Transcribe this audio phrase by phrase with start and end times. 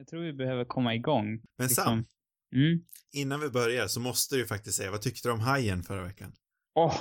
[0.00, 1.26] Jag tror vi behöver komma igång.
[1.58, 1.84] Men liksom.
[1.84, 2.04] Sam,
[2.52, 2.84] Mm.
[3.12, 6.02] innan vi börjar så måste du ju faktiskt säga, vad tyckte du om Hajen förra
[6.04, 6.32] veckan?
[6.74, 6.96] Åh,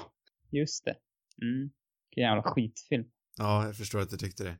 [0.51, 0.95] just det.
[1.41, 1.69] Mm.
[2.09, 3.05] Vilken jävla skitfilm.
[3.37, 4.57] Ja, jag förstår att du tyckte det.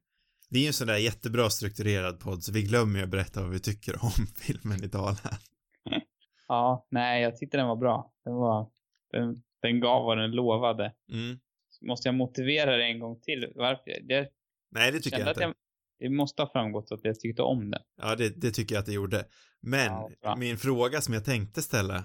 [0.49, 3.41] Vi är ju en sån där jättebra strukturerad podd, så vi glömmer ju att berätta
[3.41, 5.38] vad vi tycker om filmen i Dalarna.
[6.48, 8.14] Ja, nej, jag tyckte den var bra.
[8.26, 8.71] Den var,
[9.12, 10.94] den, den gav vad den lovade.
[11.12, 11.40] Mm.
[11.82, 13.52] Måste jag motivera det en gång till?
[13.56, 13.84] Varför?
[14.08, 14.28] Jag
[14.71, 15.42] Nej, det tycker jag inte.
[15.42, 15.54] jag,
[16.00, 17.82] det måste ha framgått att jag tyckte om den.
[18.02, 19.25] Ja, det, det tycker jag att det gjorde.
[19.61, 19.91] Men
[20.21, 21.96] Ja, min fråga som jag tänkte ställa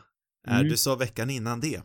[0.47, 0.69] är, Mm.
[0.69, 1.83] du sa veckan innan det,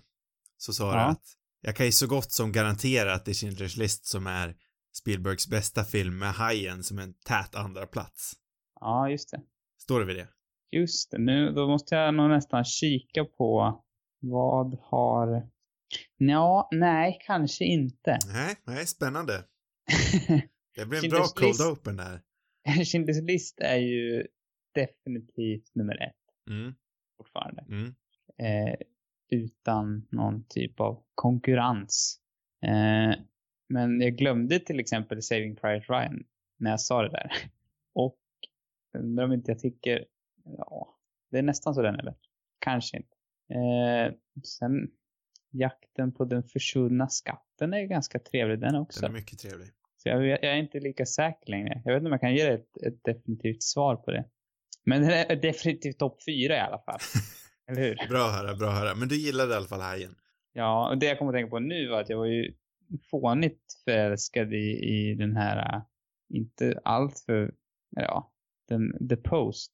[0.57, 1.05] så sa du Ja.
[1.05, 1.23] att
[1.61, 4.55] jag kan ju så gott som garantera att det är Schindler's list som är
[4.93, 8.34] Spielbergs bästa film med Hajen som en tät andra plats.
[8.79, 9.41] Ja, just det.
[9.81, 10.27] Står det vid det?
[10.71, 11.17] Just det.
[11.17, 13.81] Nu, då måste jag nog nästan kika på
[14.21, 15.49] vad har...
[16.17, 18.17] Ja, nej, kanske inte.
[18.34, 19.43] Nej, nej, spännande.
[20.79, 21.61] Det blir en bra cold list.
[21.61, 22.21] open där.
[22.67, 24.27] Schindler's list är ju
[24.75, 26.15] definitivt nummer ett
[26.49, 26.75] Mm,
[27.17, 27.61] fortfarande.
[27.70, 27.95] mm.
[28.37, 28.76] Eh,
[29.29, 32.20] utan någon typ av konkurrens.
[32.63, 33.20] Eh,
[33.70, 36.23] men jag glömde till exempel Saving Private Ryan
[36.57, 37.32] när jag sa det där.
[37.93, 38.20] Och
[38.98, 40.05] undrar om inte jag tycker,
[40.43, 40.98] ja,
[41.32, 42.29] det är nästan så den är bättre.
[42.59, 43.15] Kanske inte.
[43.54, 44.91] Eh, sen
[45.51, 49.01] Jakten på den försvunna skatten är ganska trevlig den också.
[49.01, 49.67] Den är mycket trevlig.
[50.03, 51.81] Så jag, jag är inte lika säker längre.
[51.85, 54.25] Jag vet inte om jag kan ge dig ett, ett definitivt svar på det.
[54.85, 56.99] Men den är definitivt topp fyra i alla fall.
[57.71, 58.09] Eller hur?
[58.09, 58.95] Bra att höra, bra att höra.
[58.95, 60.15] Men du gillade i alla fall Hajen.
[60.53, 62.53] Ja, och det jag kommer att tänka på nu var att jag var ju
[63.11, 65.81] fånigt förälskad i, i den här, äh,
[66.29, 67.53] inte allt för,
[67.89, 68.31] ja,
[68.67, 69.72] den, The Post.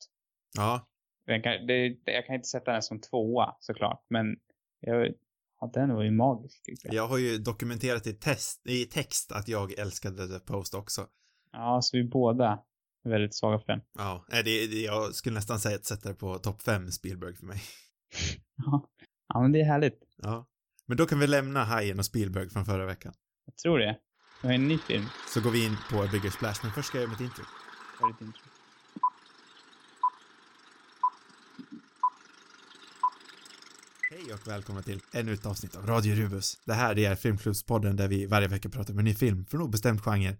[0.58, 0.88] Ja,
[1.26, 4.36] Den kan, det, jag kan inte sätta den som tvåa såklart, men
[4.80, 5.14] jag,
[5.60, 6.94] ja, den var ju magisk jag.
[6.94, 11.08] jag har ju dokumenterat i, test, i text att jag älskade The Post också.
[11.52, 12.64] Ja, så vi båda
[13.06, 13.82] är väldigt svaga för den.
[13.98, 17.46] Ja, det, det, jag skulle nästan säga att sätta det på topp fem Spielberg för
[17.46, 17.62] mig.
[18.58, 18.90] Ja,
[19.34, 20.00] ja men det är härligt.
[20.18, 20.48] Ja.
[20.86, 23.14] Men då kan vi lämna Hajen och Spielberg från förra veckan.
[23.46, 24.00] Jag tror det.
[24.42, 25.06] Det var en ny film.
[25.34, 27.44] Så går vi in på A Bigger Splash, men först ska jag göra mitt intro.
[28.02, 28.45] Var det intro?
[34.36, 36.62] Och välkomna till ännu ett avsnitt av Radio Rubus.
[36.66, 40.02] Det här är Filmklubbspodden där vi varje vecka pratar om en ny film från obestämd
[40.02, 40.38] genre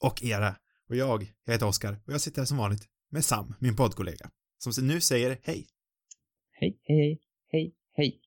[0.00, 0.56] och era.
[0.88, 4.30] Och jag, jag heter Oskar och jag sitter här som vanligt med Sam, min poddkollega,
[4.58, 5.66] som nu säger hej.
[6.52, 7.20] Hej, hej, hej,
[7.52, 8.20] hej, hej.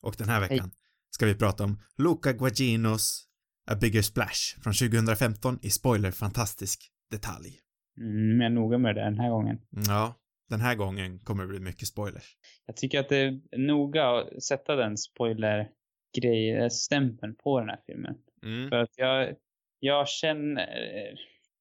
[0.00, 0.70] Och den här veckan
[1.10, 3.28] ska vi prata om Luca Guadaginos
[3.70, 7.60] A Bigger Splash från 2015 i spoiler fantastisk detalj.
[7.98, 9.58] Mm, jag är noga med det den här gången.
[9.70, 10.14] Ja,
[10.48, 12.36] den här gången kommer det bli mycket spoilers.
[12.66, 18.14] Jag tycker att det är noga att sätta den spoiler-grej, stämpeln på den här filmen.
[18.42, 18.68] Mm.
[18.68, 19.34] För att jag,
[19.78, 20.68] jag känner,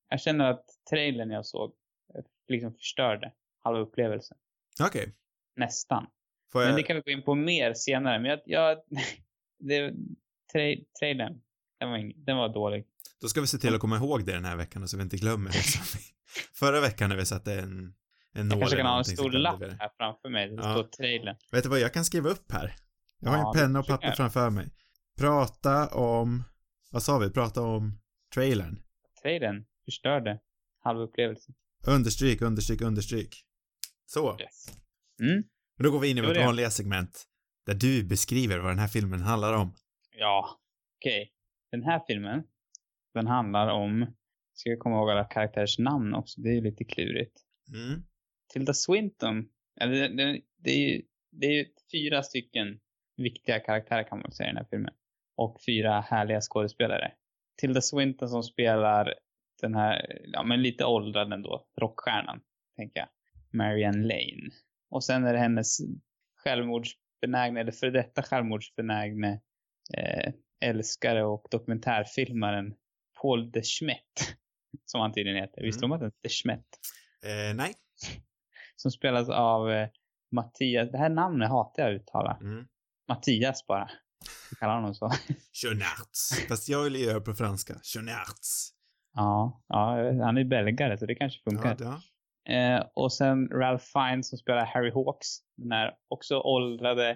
[0.09, 1.73] jag känner att trailern jag såg
[2.15, 4.37] eh, liksom förstörde halva upplevelsen.
[4.81, 5.15] Okej.
[5.55, 6.07] Nästan.
[6.51, 6.77] Får Men jag...
[6.77, 8.19] det kan vi gå in på mer senare.
[8.19, 8.77] Men jag, jag
[9.59, 9.93] det,
[10.53, 10.61] tra,
[10.99, 11.41] trailern,
[11.79, 12.85] den var, ing, den var dålig.
[13.21, 15.17] Då ska vi se till att komma ihåg det den här veckan så vi inte
[15.17, 15.63] glömmer det.
[16.53, 17.93] Förra veckan när vi satte en,
[18.35, 20.49] en Jag kanske kan ha en stor lapp här framför mig.
[20.49, 20.61] Det Ja.
[20.73, 21.35] står trailern.
[21.51, 22.75] Vet du vad, jag kan skriva upp här.
[23.19, 24.17] Jag har Ja, en penna och papper jag.
[24.17, 24.69] framför mig.
[25.19, 26.43] Prata om,
[26.91, 27.29] vad sa vi?
[27.29, 27.99] Prata om
[28.33, 28.79] trailern.
[29.21, 30.39] Trailern förstörde
[30.83, 31.55] halva upplevelsen.
[31.87, 33.43] Understryk, understryk, understryk.
[34.05, 34.37] Så.
[34.39, 34.67] Yes.
[35.21, 35.43] Mm.
[35.77, 37.23] Men då går vi in i vårt vanliga segment.
[37.65, 39.73] Där du beskriver vad den här filmen handlar om.
[40.17, 40.59] Ja,
[40.99, 41.31] okej.
[41.71, 42.43] Den här filmen,
[43.13, 44.13] den handlar om,
[44.53, 47.41] ska jag komma ihåg alla karaktärers namn också, det är ju lite klurigt.
[47.73, 48.03] Mm.
[48.55, 49.49] Tilda Swinton,
[49.81, 51.01] eller det, det, är ju
[51.31, 52.79] det är ju fyra stycken
[53.17, 54.93] viktiga karaktärer kan man säga i den här filmen.
[55.37, 57.11] Och fyra härliga skådespelare.
[57.57, 59.13] Tilda Swinton som spelar
[59.61, 62.41] den här, ja men lite åldrad ändå, rockstjärnan,
[62.77, 63.09] tänker jag.
[63.53, 64.51] Marianne Lane.
[64.89, 65.77] Och sen är det hennes
[66.35, 69.41] självmordsbenägna, eller för detta självmordsbenägne
[69.97, 72.75] eh, älskare och dokumentärfilmaren
[73.21, 74.35] Paul de Schmet.
[74.85, 75.61] Som han tydligen heter.
[75.61, 76.65] Visste du om att han heter Schmet?
[77.25, 77.73] Eh, nej.
[78.75, 79.87] Som spelas av eh,
[80.31, 80.91] Mattias.
[80.91, 82.37] Det här namnet hatar jag att uttala.
[82.41, 82.67] Mm.
[83.07, 83.89] Mattias bara.
[84.49, 85.11] Vi kallar honom så.
[85.53, 86.45] Schönertz.
[86.49, 87.73] Fast jag vill göra på franska.
[87.83, 88.69] Schönertz.
[89.15, 91.77] ja, ja, jag han är belgare så det kanske funkar.
[91.79, 92.01] Ja.
[92.53, 95.27] Eh, och sen Ralph Fiennes som spelar Harry Hawks.
[95.57, 97.09] Den här också åldrade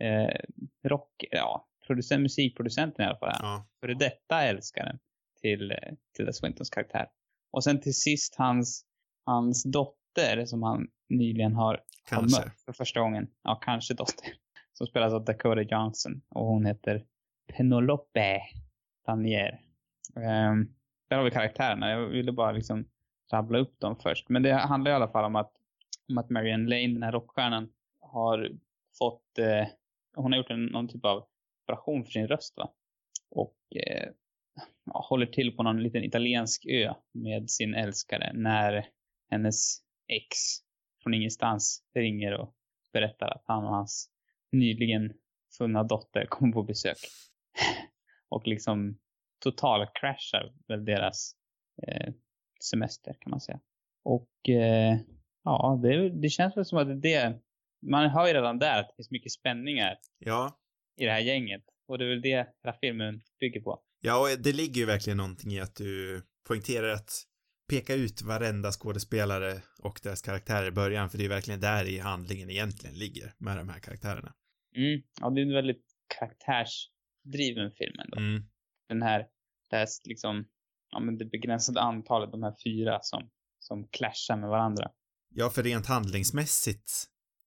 [0.00, 0.40] eh,
[0.88, 3.36] rock, ja, producent, musikproducenten i alla fall.
[3.40, 3.66] ja.
[3.80, 4.98] Före detta älskaren
[5.40, 5.76] till, eh,
[6.16, 7.06] till The Swintons karaktär.
[7.52, 8.84] Och sen till sist hans,
[9.26, 9.99] hans dotter
[10.46, 11.80] som han nyligen har,
[12.10, 13.28] har mött för första gången.
[13.42, 14.26] Ja, kanske dotter.
[14.72, 16.22] Som spelas av Dakota Johnson.
[16.28, 17.04] Och hon heter
[17.56, 18.40] Penelope
[19.06, 19.60] Danier.
[20.16, 20.74] Um,
[21.08, 21.90] där har vi karaktärerna.
[21.90, 22.84] Jag ville bara liksom
[23.32, 24.28] rabbla upp dem först.
[24.28, 25.52] Men det handlar i alla fall om att
[26.10, 28.50] om att Marianne Lane, den här rockstjärnan, har
[28.98, 29.66] fått, eh,
[30.14, 31.24] hon har gjort en, någon typ av
[31.64, 32.72] operation för sin röst va?
[33.30, 34.08] Och eh,
[34.92, 38.86] håller till på någon liten italiensk ö med sin älskare när
[39.30, 39.78] hennes
[40.10, 40.36] ex
[41.02, 42.54] från ingenstans ringer och
[42.92, 44.10] berättar att han och hans
[44.52, 45.12] nyligen
[45.58, 46.96] funna dotter kommer på besök.
[48.28, 48.98] och liksom
[49.38, 51.32] totalkraschar väl deras
[51.82, 52.12] eh,
[52.70, 53.60] semester kan man säga.
[54.02, 54.98] Och eh,
[55.44, 57.40] ja, det, det känns väl som att det,
[57.82, 60.58] man hör ju redan där att det finns mycket spänningar Ja.
[60.96, 61.62] i det här gänget.
[61.86, 63.82] Och det är väl det hela filmen bygger på.
[64.00, 67.10] Ja, och det ligger ju verkligen någonting i att du poängterar att
[67.70, 71.98] peka ut varenda skådespelare och deras karaktärer i början, för det är verkligen där i
[71.98, 74.34] handlingen egentligen ligger med de här karaktärerna.
[74.76, 75.02] Mm.
[75.20, 75.84] Ja, det är en väldigt
[76.18, 78.18] karaktärsdriven film ändå.
[78.18, 78.42] Mm.
[78.88, 79.26] Den här,
[79.70, 80.44] det här liksom,
[80.90, 84.90] ja men det begränsade antalet, de här fyra som, som clashar med varandra.
[85.28, 86.92] Ja, för rent handlingsmässigt,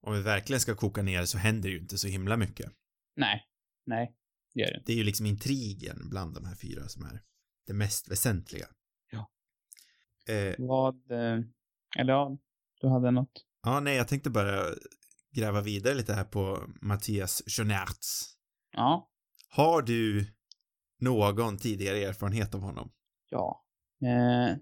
[0.01, 2.71] om vi verkligen ska koka ner så händer ju inte så himla mycket.
[3.15, 3.43] Nej,
[3.85, 4.15] nej,
[4.53, 4.83] det gör det.
[4.85, 7.21] Det är ju liksom intrigen bland de här fyra som är
[7.67, 8.67] det mest väsentliga.
[10.29, 11.39] Eh, Vad, eh,
[11.97, 12.37] eller ja,
[12.81, 13.45] du hade något?
[13.63, 14.63] ja, nej, jag tänkte bara
[15.35, 18.35] gräva vidare lite här på Mattias Schoenaerts.
[18.71, 19.09] Ja,
[19.49, 20.25] Har du
[20.99, 22.91] någon tidigare erfarenhet av honom?
[23.29, 23.59] ja.
[24.05, 24.55] Eh,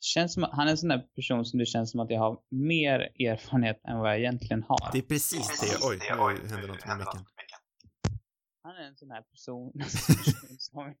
[0.00, 2.38] känns som han är en sån där person som det känns som att jag har
[2.50, 4.92] mer erfarenhet än vad jag egentligen har.
[4.92, 5.86] Det är precis det.
[5.88, 5.98] Oj,
[6.42, 7.24] nu hände något med micken.
[8.62, 9.72] Han är en sån här person
[10.58, 10.94] som,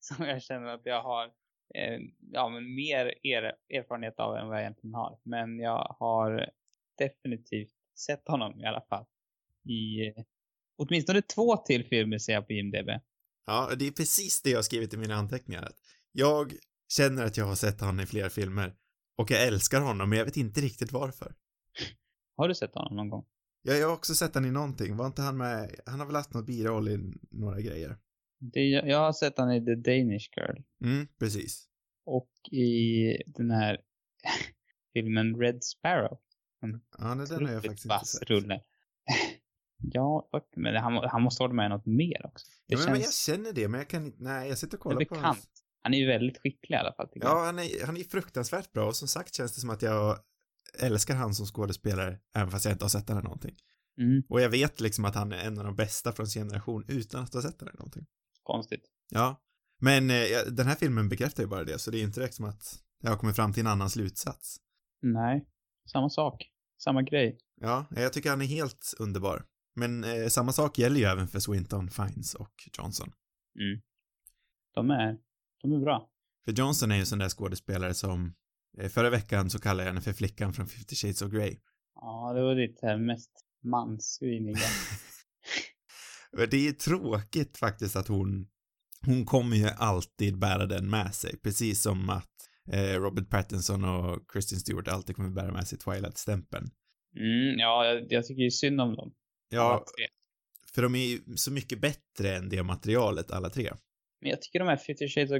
[0.00, 1.30] som jag känner att jag har
[1.74, 2.00] eh,
[2.32, 5.18] ja, men mer er, erfarenhet av än vad jag egentligen har.
[5.22, 6.50] Men jag har
[6.98, 7.72] definitivt
[8.06, 9.04] sett honom i alla fall.
[9.68, 10.12] I
[10.76, 12.88] åtminstone två till filmer ser jag på IMDB.
[13.46, 15.68] Ja, det är precis det jag har skrivit i mina anteckningar.
[16.12, 16.52] Jag
[16.92, 18.74] känner att jag har sett honom i flera filmer
[19.18, 21.34] och jag älskar honom, men jag vet inte riktigt varför.
[22.36, 23.24] Har du sett honom någon gång?
[23.62, 24.96] Ja, jag har också sett han i någonting.
[24.96, 25.80] Var inte han med?
[25.86, 27.96] Han har väl haft någon biroll i några grejer.
[28.52, 30.56] Det, jag har sett honom i The Danish Girl.
[30.84, 31.68] Mm, precis.
[32.04, 33.78] Och i den här
[34.92, 36.18] filmen Red Sparrow.
[36.98, 38.30] Ja, nej, den har jag faktiskt inte sett.
[38.30, 38.60] rulle.
[39.92, 42.46] ja, men han, han måste varit med i något mer också.
[42.66, 44.76] Det Ja, men, men jag känns känner det, men jag kan inte, nej, jag sitter
[44.76, 45.22] och kollar på bekant.
[45.22, 45.48] hans...
[45.82, 47.24] Han är ju väldigt skicklig i alla fall jag.
[47.24, 50.18] Ja, han är, han är fruktansvärt bra och som sagt känns det som att jag
[50.78, 53.56] älskar han som skådespelare, även fast jag inte har sett eller någonting.
[53.98, 56.84] Mm, Och jag vet liksom att han är en av de bästa från sin generation
[56.88, 58.06] utan att ha sett eller någonting.
[58.42, 58.84] Konstigt.
[59.10, 59.40] Ja.
[59.80, 60.16] Men eh,
[60.52, 63.10] den här filmen bekräftar ju bara det, så det är inte direkt som att jag
[63.10, 64.56] har kommit fram till en annan slutsats.
[65.02, 65.46] Nej,
[65.92, 66.48] samma sak.
[66.78, 67.38] Samma grej.
[67.60, 69.44] Ja, jag tycker han är helt underbar.
[69.74, 73.12] Men eh, samma sak gäller ju även för Swinton, Fiennes och Johnson.
[73.60, 73.82] Mm.
[74.74, 75.18] De är,
[75.62, 76.10] de är bra.
[76.44, 78.34] För Johnson är ju en sån där skådespelare som,
[78.78, 81.58] eh, förra veckan så kallade jag henne för flickan från 50 Shades of Grey.
[81.94, 83.30] Ja, det var ditt här mest
[83.64, 84.56] mansviniga.
[86.36, 88.46] Det är tråkigt faktiskt att hon,
[89.06, 92.30] hon kommer ju alltid bära den med sig, precis som att
[92.72, 96.70] eh, Robert Pattinson och Kristen Stewart alltid kommer bära med sig Twilight-stämpeln.
[97.16, 99.12] Mm, ja, jag, jag tycker ju synd om dem.
[99.48, 99.84] Ja,
[100.74, 103.70] för de är ju så mycket bättre än det materialet, alla tre.
[104.20, 105.38] Men jag tycker de här 50 Shades of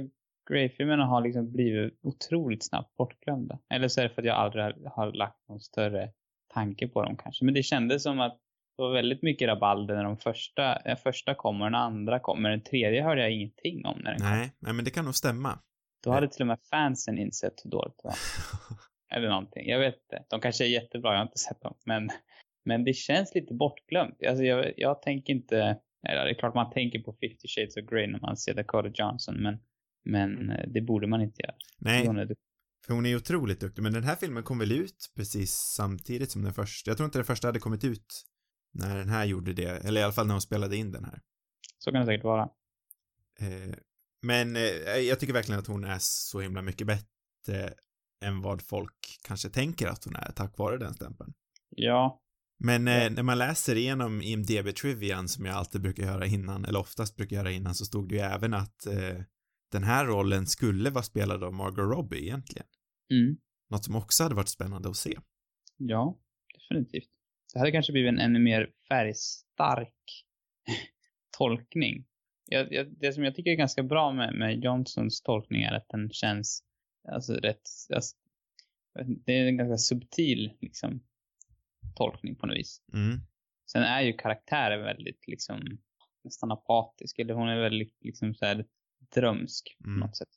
[0.49, 3.59] Grey-filmerna har liksom blivit otroligt snabbt bortglömda.
[3.73, 6.11] Eller så är det för att jag aldrig har, har lagt någon större
[6.53, 7.45] tanke på dem kanske.
[7.45, 8.39] Men det kändes som att
[8.77, 12.41] det var väldigt mycket rabalder när de första, eh, första kom och den andra kom.
[12.41, 14.29] Men den tredje hörde jag ingenting om när den kom.
[14.29, 15.59] Nej, nej men det kan nog stämma.
[16.03, 18.15] Då hade till och med fansen insett hur dåligt det var.
[19.17, 19.69] Eller någonting.
[19.69, 20.25] Jag vet inte.
[20.29, 21.75] De kanske är jättebra, jag har inte sett dem.
[21.85, 22.09] Men,
[22.65, 24.17] men det känns lite bortglömt.
[24.27, 25.79] Alltså jag, jag tänker inte...
[26.07, 28.89] Eller det är klart man tänker på 50 Shades of Grey när man ser Dakota
[28.93, 29.35] Johnson.
[29.43, 29.59] Men,
[30.05, 31.55] men eh, det borde man inte göra.
[31.77, 32.45] Nej, Hon är duktig.
[32.85, 36.43] för hon är otroligt duktig, men den här filmen kom väl ut precis samtidigt som
[36.43, 36.89] den första.
[36.89, 38.05] Jag tror inte den första hade kommit ut
[38.73, 41.21] när den här gjorde det, eller i alla fall när hon spelade in den här.
[41.77, 42.49] Så kan det säkert vara.
[43.39, 43.75] Eh,
[44.21, 44.61] men eh,
[44.97, 47.73] jag tycker verkligen att hon är så himla mycket bättre
[48.25, 51.33] än vad folk kanske tänker att hon är tack vare den stämpeln.
[51.69, 52.19] Ja.
[52.59, 53.09] Men eh, Ja.
[53.09, 57.51] när man läser igenom IMDB-trivian som jag alltid brukar göra innan, eller oftast brukar göra
[57.51, 59.21] innan, så stod det ju även att eh,
[59.71, 62.67] den här rollen skulle vara spelad av Margot Robbie egentligen.
[63.11, 63.37] Mm.
[63.69, 65.19] Något som också hade varit spännande att se.
[65.77, 66.17] Ja,
[66.53, 67.09] definitivt.
[67.53, 70.25] Det hade kanske blivit en ännu mer färgstark
[71.37, 72.05] tolkning.
[72.45, 75.87] Jag, jag, det som jag tycker är ganska bra med, med Johnsons tolkning är att
[75.89, 76.63] den känns
[77.11, 78.15] alltså rätt, alltså,
[79.25, 81.03] det är en ganska subtil liksom
[81.95, 82.81] tolkning på något vis.
[82.93, 83.19] Mm.
[83.71, 85.77] Sen är ju karaktären väldigt liksom
[86.23, 88.65] nästan apatisk, eller hon är väldigt liksom så här
[89.15, 89.99] drömsk på Mm.
[89.99, 90.29] något sätt.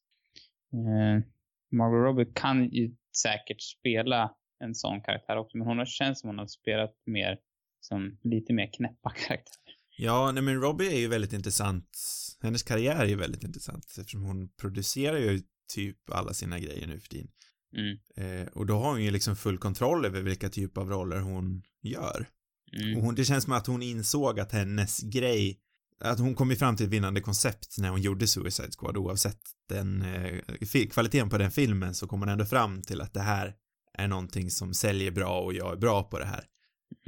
[0.73, 1.25] Eh,
[1.71, 4.35] Margot Robbie kan ju säkert spela
[4.65, 7.39] en sån karaktär också, men hon har känns som hon har spelat mer
[7.81, 9.77] som lite mer knäppa karaktärer.
[9.99, 11.99] Ja, nej men Robbie är ju väldigt intressant.
[12.43, 15.41] Hennes karriär är ju väldigt intressant eftersom hon producerar ju
[15.75, 17.29] typ alla sina grejer nu för tiden.
[17.77, 17.99] Mm.
[18.17, 21.63] Eh, och då har hon ju liksom full kontroll över vilka typ av roller hon
[21.83, 22.29] gör.
[22.73, 22.97] Mm.
[22.97, 25.59] Och hon, det känns som att hon insåg att hennes grej,
[26.01, 29.41] att hon kom ju fram till ett vinnande koncept när hon gjorde Suicide Squad oavsett
[29.69, 33.55] den, eh, kvaliteten på den filmen så kom hon ändå fram till att det här
[33.99, 36.45] är någonting som säljer bra och jag är bra på det här.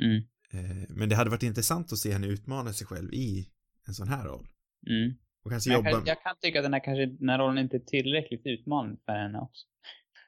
[0.03, 0.17] Mm.
[0.53, 3.49] Eh, men det hade varit intressant att se henne utmana sig själv i
[3.89, 4.47] en sån här roll.
[4.91, 5.15] Mm.
[5.45, 7.39] Och kanske Men jobba, jag, kan, jag kan tycka att den här, kanske, den här
[7.39, 9.67] rollen inte är tillräckligt utmanande för henne också.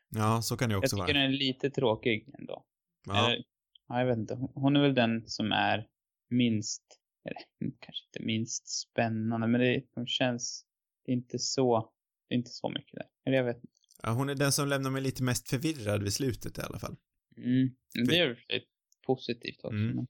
[0.08, 1.22] ja så kan det Jag också tycker vara.
[1.22, 2.64] den är lite tråkig ändå.
[3.06, 3.44] Ja, Eller,
[3.88, 4.34] ja, jag vet inte.
[4.54, 5.86] Hon- är väl den som är
[6.30, 6.82] minst,
[7.24, 7.40] eller
[7.80, 10.66] kanske inte minst spännande, men det, känns,
[11.04, 11.92] det är inte så,
[12.28, 13.06] det är inte så mycket där.
[13.26, 13.79] Eller jag vet inte.
[14.02, 16.96] Ja, hon är den som lämnar mig lite mest förvirrad vid slutet i alla fall.
[17.36, 17.70] Mm.
[18.08, 18.60] Det är ju för
[19.06, 19.76] positivt också.
[19.76, 20.06] Mm.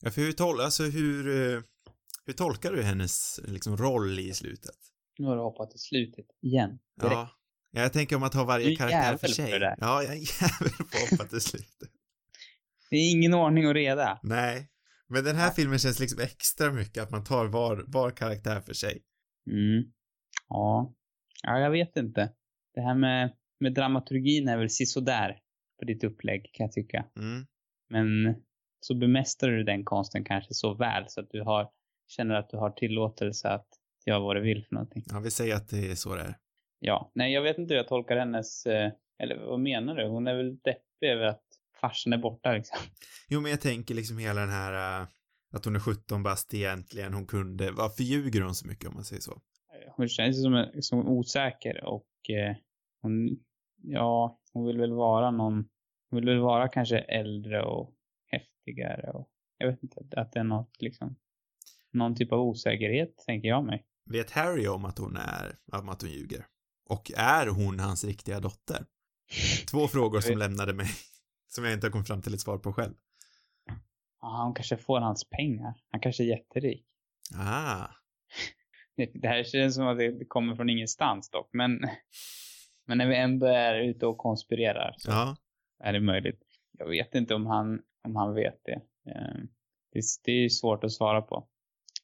[0.00, 1.62] Ja, för hur, tol alltså hur, eh,
[2.26, 4.76] hur tolkar du hennes liksom roll i slutet?
[5.18, 6.70] nu har du hoppat till slutet igen.
[7.00, 7.14] Direkt.
[7.14, 7.30] Ja.
[7.70, 9.50] ja, jag tänker om att ha varje är karaktär för sig.
[9.50, 9.76] det där.
[9.80, 11.90] Ja, jag är jävel på att hoppa till slutet.
[12.90, 14.20] Det är ingen ordning och reda.
[14.22, 14.68] Nej,
[15.08, 18.74] men den här filmen känns liksom extra mycket att man tar var, var karaktär för
[18.74, 19.02] sig.
[19.50, 19.92] Mm.
[20.48, 20.94] Ja.
[21.42, 22.32] Ja, jag vet inte.
[22.78, 23.30] Det här med,
[23.60, 25.38] med dramaturgin är väl sisådär
[25.78, 27.04] på ditt upplägg kan jag tycka.
[27.16, 27.46] Mm.
[27.88, 28.34] Men
[28.80, 31.70] så bemästrar du den konsten kanske så väl så att du har,
[32.08, 33.66] känner att du har tillåtelse att
[34.06, 35.02] göra vad du vill för någonting.
[35.06, 36.34] Ja, vi säger att det är så det är.
[36.78, 40.08] Ja, nej jag vet inte hur jag tolkar hennes, eh, eller vad menar du?
[40.08, 41.44] Hon är väl deppig över att
[41.80, 42.78] farsen är borta liksom.
[43.28, 45.08] Jo, men jag tänker liksom hela den här, äh,
[45.52, 49.04] att hon är 17 bast egentligen, hon kunde, varför ljuger hon så mycket om man
[49.04, 49.40] säger så?
[49.96, 52.56] Hon känns som, som osäker och eh,
[53.02, 53.38] hon,
[53.82, 55.68] ja, hon vill väl vara någon,
[56.10, 57.94] hon vill väl vara kanske äldre och
[58.26, 61.16] häftigare och jag vet inte, att det är något liksom,
[61.90, 63.84] någon typ av osäkerhet tänker jag mig.
[64.10, 66.46] Vet Harry om att hon är, om att hon ljuger?
[66.88, 68.86] Och är hon hans riktiga dotter?
[69.70, 70.86] Två frågor som lämnade mig,
[71.48, 72.94] som jag inte har kommit fram till ett svar på själv.
[74.20, 75.74] Ja, hon kanske får hans pengar.
[75.90, 76.86] Han kanske är jätterik.
[77.34, 77.86] Ah,
[78.96, 81.80] Det, här känns som att det kommer från ingenstans dock, men,
[82.88, 85.36] men när vi ändå är ute och konspirerar så ja.
[85.84, 86.42] är det möjligt.
[86.78, 88.80] Jag vet inte om han, om han vet det.
[89.10, 89.38] Eh,
[89.92, 91.48] Det, det är svårt att svara på.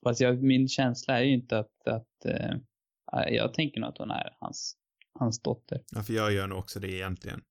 [0.05, 2.55] Fast jag, min känsla är ju inte att, att eh,
[3.35, 4.77] jag tänker nog att hon är hans,
[5.19, 5.81] hans dotter.
[5.95, 7.43] Ja, för jag gör nog också det egentligen.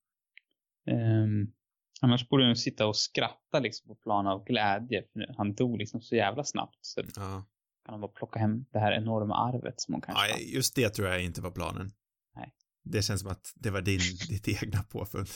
[0.91, 1.53] Um,
[2.01, 5.03] annars borde hon sitta och skratta liksom på plan av glädje.
[5.13, 6.77] För han dog liksom så jävla snabbt.
[6.81, 7.45] Så Ja.
[7.85, 10.89] kan hon bara plocka hem det här enorma arvet som hon kanske ja, just det
[10.89, 11.91] tror jag inte var planen.
[12.83, 13.99] Det känns som att det var din,
[14.29, 15.27] ditt egna påfund.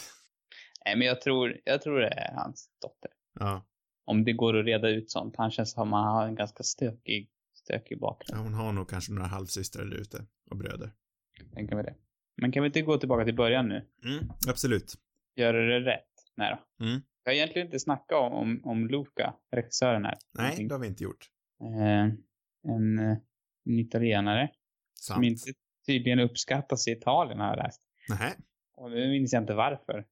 [0.86, 3.12] Nej, men jag tror, jag tror det är hans dotter.
[3.40, 3.66] Ja.
[4.06, 5.36] Om det går att reda ut sånt.
[5.38, 8.40] Han känns som att han har en ganska stökig, stökig bakgrund.
[8.40, 10.92] ja, hon har nog kanske några halvsystrar där ute och bröder.
[11.54, 11.96] Tänker vi det.
[12.42, 13.88] Men kan vi inte gå tillbaka till början nu?
[14.04, 14.94] Mm, absolut.
[15.36, 16.10] Göra det rätt?
[16.36, 16.86] Nej då.
[16.86, 17.02] Mm.
[17.24, 20.18] Jag har egentligen inte snackat om, om, om Luca, regissören här.
[20.34, 21.30] Nej, det har vi inte gjort.
[21.62, 22.00] Eh,
[22.74, 23.18] en, eh,
[23.66, 24.50] en italienare
[24.94, 25.26] som Sant.
[25.26, 25.54] inte
[25.88, 27.82] tydligen uppskattas i Italien har jag läst.
[28.10, 28.34] Nej.
[28.78, 30.06] Och nu minns jag inte varför.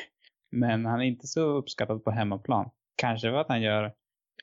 [0.50, 2.70] Men han är inte så uppskattad på hemmaplan.
[2.96, 3.94] Kanske för att han gör,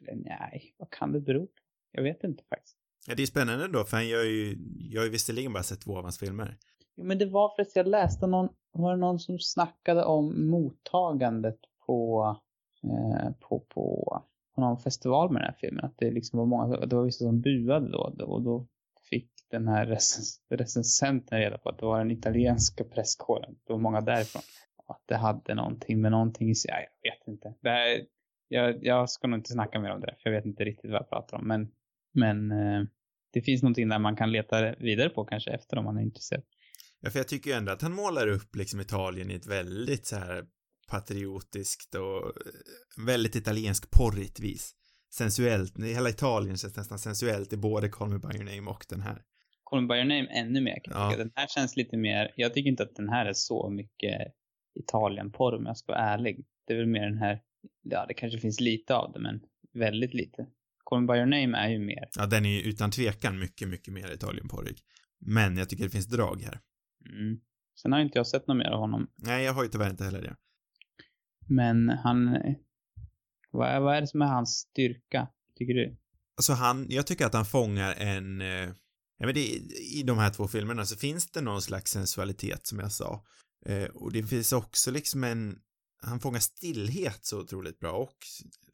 [0.02, 1.54] eller nej, vad kan det bero på?
[1.92, 2.78] Jag vet inte faktiskt.
[3.08, 5.82] Ja, det är spännande då, för han gör ju, jag har ju visserligen bara sett
[5.82, 6.58] två av hans filmer.
[6.96, 10.50] Jo, men det var för att jag läste någon, var det någon som snackade om
[10.50, 12.26] mottagandet på,
[12.84, 14.22] eh, på, på,
[14.56, 15.86] på någon festival med den här filmen.
[15.86, 18.68] Att det liksom var många, det var vissa som buade då och då
[19.58, 23.56] den här recens, recensenten reda på att det var den italienska presskåren.
[23.68, 24.42] Det var många därifrån.
[24.78, 26.72] Och att det hade någonting med någonting i sig.
[26.72, 27.54] Ja, jag vet inte.
[27.62, 28.06] Det här,
[28.48, 31.00] jag, jag ska nog inte snacka mer om det, för jag vet inte riktigt vad
[31.00, 31.48] jag pratar om.
[31.48, 31.72] Men,
[32.14, 32.84] men eh,
[33.34, 36.44] det finns någonting där man kan leta vidare på kanske efter om man är intresserad.
[37.00, 40.06] Ja, för jag tycker ju ändå att han målar upp liksom Italien i ett väldigt
[40.06, 40.46] så här
[40.88, 44.76] patriotiskt och eh, väldigt italiensk porrigt vis.
[45.14, 49.02] Sensuellt, hela Italien känns nästan sensuellt i både Call Me By Your Name och den
[49.02, 49.22] här.
[49.66, 51.16] Call By Your Name ännu mer Ja.
[51.18, 54.34] Den här känns lite mer, jag tycker inte att den här är så mycket
[54.80, 56.46] Italien-porr om jag ska vara ärlig.
[56.68, 57.42] Det är väl mer den här,
[57.82, 59.42] ja det kanske finns lite av det men
[59.74, 60.48] väldigt lite.
[60.84, 63.94] Call By Your Name är ju mer, Ja, den är ju utan tvekan mycket, mycket
[63.94, 64.78] mer Italienporrig.
[65.20, 66.60] Men jag tycker det finns drag här.
[67.10, 67.40] mm.
[67.82, 69.08] Sen har inte jag sett något mer av honom.
[69.16, 70.36] Nej, jag har ju tyvärr inte heller det.
[71.48, 72.38] Men han,
[73.52, 75.98] vad är, vad är det som är hans styrka, tycker du?
[76.38, 78.70] Alltså han, jag tycker att han fångar en, eh,
[79.18, 82.80] ja men det, i de här två filmerna så finns det någon slags sensualitet som
[82.80, 83.26] jag sa.
[83.66, 85.60] Eh, och det finns också liksom en,
[86.02, 88.18] han fångar stillhet så otroligt bra och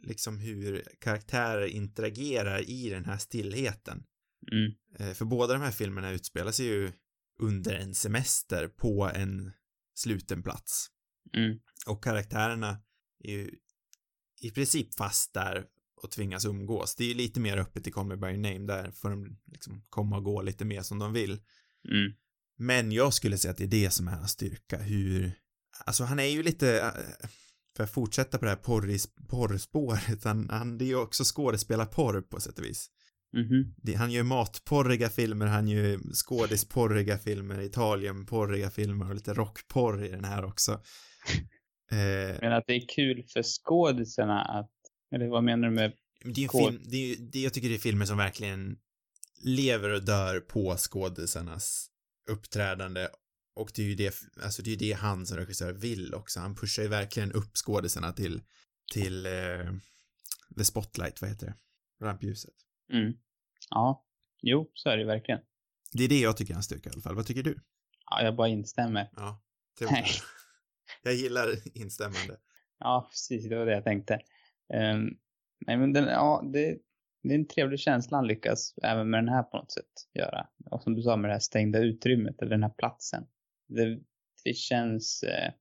[0.04, 4.04] liksom hur karaktärer interagerar i den här stillheten.
[4.52, 4.72] Mm.
[5.00, 6.92] Eh, För båda de här filmerna utspelar sig ju
[7.40, 9.52] under en semester på en
[9.96, 10.88] sluten plats.
[11.34, 11.60] Mm.
[11.88, 12.82] Och karaktärerna
[13.24, 13.52] är ju
[14.42, 15.66] i princip fast där
[16.04, 16.96] och tvingas umgås.
[16.96, 19.38] Det är ju lite mer öppet i Call Me By Your Name, där får de
[19.52, 21.32] liksom komma och gå lite mer som de vill.
[21.90, 22.14] Mm.
[22.58, 25.32] Men jag skulle säga att det är det som är hans styrka, hur,
[25.86, 27.30] alltså han är ju lite, eh,
[27.76, 32.22] för att fortsätta på det här porris, porrspåret, han, han, det är ju också skådespelarporr
[32.22, 32.90] på sätt och vis.
[33.34, 33.74] Mhm.
[33.78, 40.08] Det, han gör matporriga filmer, han gör skådisporriga filmer, Italienporriga filmer och lite rockporr i
[40.08, 40.82] den här också.
[41.92, 44.72] Eh, Men att det är kul för skådisarna att,
[45.12, 46.72] eller vad menar du med, det är Kod.
[46.72, 48.78] film, det är det, jag tycker det är filmer som verkligen
[49.44, 51.88] lever och dör på skådisarnas
[52.30, 53.08] uppträdande
[53.56, 56.40] och det är ju det, alltså det är ju det han som regissör vill också.
[56.40, 58.42] Han pushar ju verkligen upp skådisarna till,
[58.94, 59.74] till eh,
[60.58, 61.56] the spotlight, vad heter det?
[62.06, 62.54] Rampljuset.
[62.94, 63.14] mm.
[63.70, 64.06] Ja,
[64.42, 65.42] jo, så är det verkligen.
[65.92, 67.16] Det är det jag tycker är hans styrka i alla fall.
[67.16, 67.60] Vad tycker du?
[68.10, 69.10] Ja, jag bara instämmer.
[69.16, 69.42] Ja.
[69.82, 70.06] Nej.
[71.04, 72.38] Jag gillar instämmande.
[72.80, 74.20] Ja, precis, det var det jag tänkte.
[74.74, 75.10] Ehm,
[75.68, 76.78] nej, men den, ja, det,
[77.24, 80.48] det är en trevlig känsla han lyckas även med den här på något sätt göra.
[80.66, 83.28] Och som du sa med det här stängda utrymmet eller den här platsen.
[83.68, 84.00] Det,
[84.44, 85.52] det känns, eh,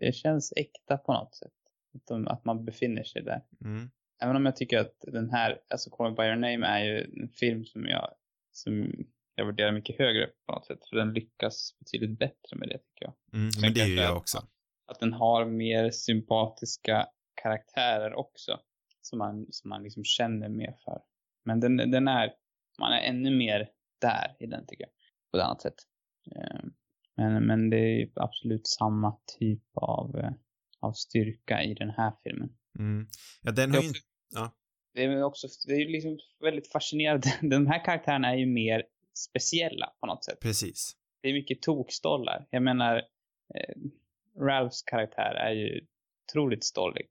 [0.00, 1.52] det känns äkta på något sätt.
[1.94, 3.42] Att, de, att man befinner sig där.
[3.64, 3.90] Mm.
[4.22, 7.22] Även om jag tycker att den här, alltså Call Me By Your Name är ju
[7.22, 8.14] en film som jag,
[8.52, 8.92] som
[9.34, 10.78] jag värderar mycket högre på något sätt.
[10.90, 13.14] För den lyckas betydligt bättre med det tycker jag.
[13.32, 14.38] Mm, men det kanske jag att- också.
[14.86, 17.06] Att den har mer sympatiska
[17.44, 18.60] karaktärer också.
[19.00, 21.00] Som man, som man liksom känner mer för.
[21.44, 22.32] Men den, den är,
[22.78, 23.68] man är ännu mer
[24.00, 24.92] där i den tycker jag.
[25.30, 25.74] På ett annat sätt.
[26.36, 26.64] Eh,
[27.16, 30.30] Men, men det är absolut samma typ av, eh,
[30.80, 32.56] av styrka i den här filmen.
[32.78, 33.06] Mm.
[33.42, 34.54] Ja, den har ju inte, ja.
[34.94, 37.28] Det är också, det är ju liksom väldigt fascinerande.
[37.50, 38.82] De här karaktärerna är ju mer
[39.28, 40.40] speciella på något sätt.
[40.40, 40.96] precis.
[41.22, 42.46] Det är mycket tokstollar.
[42.50, 42.96] Jag menar,
[43.54, 43.74] eh,
[44.40, 45.86] Ralphs karaktär är ju
[46.28, 47.06] otroligt stollig.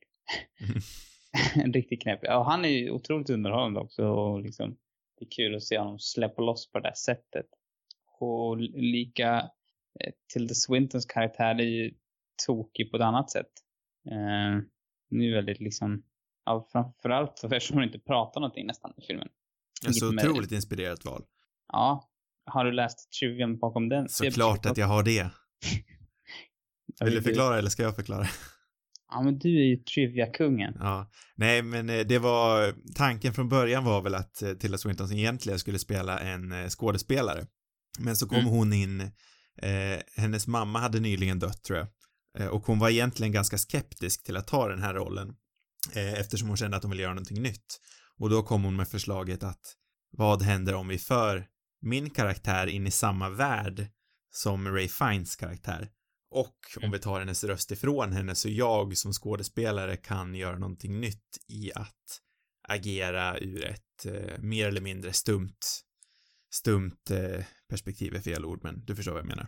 [1.55, 2.19] en riktig knäpp.
[2.21, 4.77] Ja, han är ju otroligt underhållande också och liksom
[5.19, 7.45] det är kul att se honom släppa loss på det där sättet.
[8.19, 9.35] Och lika
[9.99, 11.93] eh, Tilda Swintons karaktär är ju
[12.45, 13.51] tokig på ett annat sätt.
[14.11, 14.61] Eh,
[15.09, 16.03] nu är väldigt liksom,
[16.45, 19.27] ja, framförallt för eftersom hon inte pratar någonting nästan i filmen.
[19.87, 21.23] Alltså Vilket med- otroligt inspirerat val.
[21.73, 22.09] Ja.
[22.45, 24.09] Har du läst trivian bakom den?
[24.09, 25.29] Såklart att jag har det.
[27.05, 28.27] Vill du förklara eller ska jag förklara?
[29.13, 30.73] Ja, men du är ju trivia-kungen.
[30.79, 35.11] Ja, nej men eh, det var, tanken från början var väl att eh, Tilda Swinton
[35.11, 37.45] egentligen skulle spela en eh, skådespelare.
[37.99, 38.49] Men så kom Mm.
[38.49, 39.01] hon in,
[39.61, 41.87] eh, hennes mamma hade nyligen dött tror jag.
[42.39, 45.35] Eh, och hon var egentligen ganska skeptisk till att ta den här rollen.
[45.95, 47.79] Eh, eftersom hon kände att hon ville göra någonting nytt.
[48.19, 49.61] Och då kom hon med förslaget att
[50.17, 51.45] vad händer om vi för
[51.81, 53.87] min karaktär in i samma värld
[54.31, 55.87] som Ray Fiennes karaktär?
[56.33, 60.99] Och om vi tar hennes röst ifrån henne så jag som skådespelare kan göra någonting
[60.99, 62.21] nytt i att
[62.67, 65.59] agera ur ett eh, mer eller mindre stumt,
[66.53, 69.47] stumt eh, perspektiv är fel ord, men du förstår vad jag menar.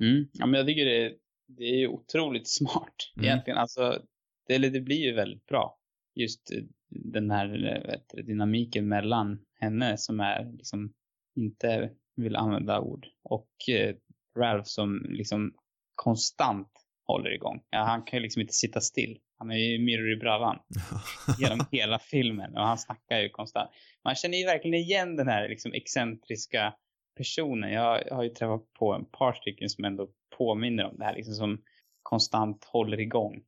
[0.00, 0.28] Mm.
[0.32, 1.14] Ja, men jag tycker det,
[1.46, 3.24] det är ju otroligt smart Mm.
[3.28, 3.58] egentligen.
[3.58, 4.02] Alltså,
[4.46, 5.78] det, det blir ju väldigt bra.
[6.14, 10.94] Just eh, den här eh, vet dynamiken mellan henne som är liksom
[11.36, 13.96] inte vill använda ord och eh,
[14.38, 15.52] Ralph som liksom
[15.94, 16.68] konstant
[17.06, 17.62] håller igång.
[17.70, 19.18] Ja, han kan ju liksom inte sitta still.
[19.38, 20.58] Han är ju myror i bravan
[21.38, 23.70] genom hela filmen och han snackar ju konstant.
[24.04, 26.74] Man känner ju verkligen igen den här liksom excentriska
[27.16, 27.72] personen.
[27.72, 31.34] Jag har ju träffat på en par stycken som ändå påminner om det här, liksom
[31.34, 31.62] som
[32.02, 33.42] konstant håller igång.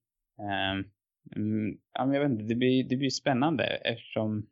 [1.36, 4.46] Mm, ja, men jag vet inte, det blir, det blir spännande eftersom,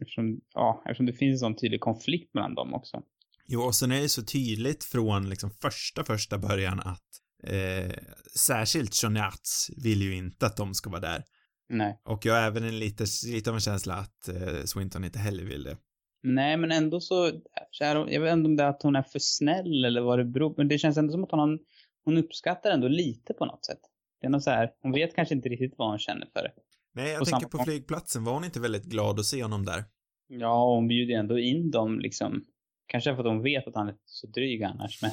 [0.00, 3.02] eftersom, ja, eftersom det finns en sån tydlig konflikt mellan dem också.
[3.46, 7.02] Jo, och sen är det så tydligt från liksom första, första början att
[7.46, 7.92] eh,
[8.36, 11.24] särskilt Johnny Arts vill ju inte att de ska vara där.
[11.68, 12.00] Nej.
[12.04, 15.44] Och jag har även en lite, lite av en känsla att eh, Swinton inte heller
[15.44, 15.76] vill det.
[16.22, 17.40] Nej, men ändå så,
[17.80, 20.50] jag vet inte om det är att hon är för snäll eller vad det beror
[20.50, 21.58] på, men det känns ändå som att hon,
[22.04, 23.80] hon uppskattar ändå lite på något sätt.
[24.20, 26.52] Det är nog så här, hon vet kanske inte riktigt vad hon känner för det.
[26.94, 29.84] Nej, jag Och tänker på flygplatsen, var hon inte väldigt glad att se honom där?
[30.28, 32.44] Ja, hon bjuder ändå in dem liksom.
[32.86, 35.10] Kanske för att hon vet att han är så dryg annars, men.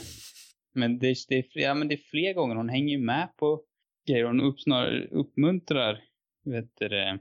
[0.73, 3.63] Men det, det, är, fler, ja, men det är fler gånger hon hänger med på
[4.07, 4.25] grejer.
[4.25, 6.03] Hon upp, snarare uppmuntrar,
[6.43, 7.19] vet du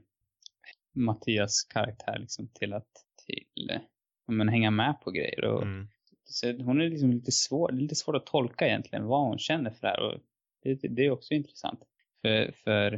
[0.93, 2.89] Mattias karaktär liksom till att,
[3.27, 3.81] till,
[4.29, 5.45] men hänga med på grejer.
[5.45, 5.89] Och, Mm.
[6.25, 9.81] så hon är liksom lite svår, lite svårt att tolka egentligen vad hon känner för
[9.81, 10.01] det här.
[10.01, 10.21] Och
[10.63, 11.81] det, det är också intressant.
[12.23, 12.93] För, för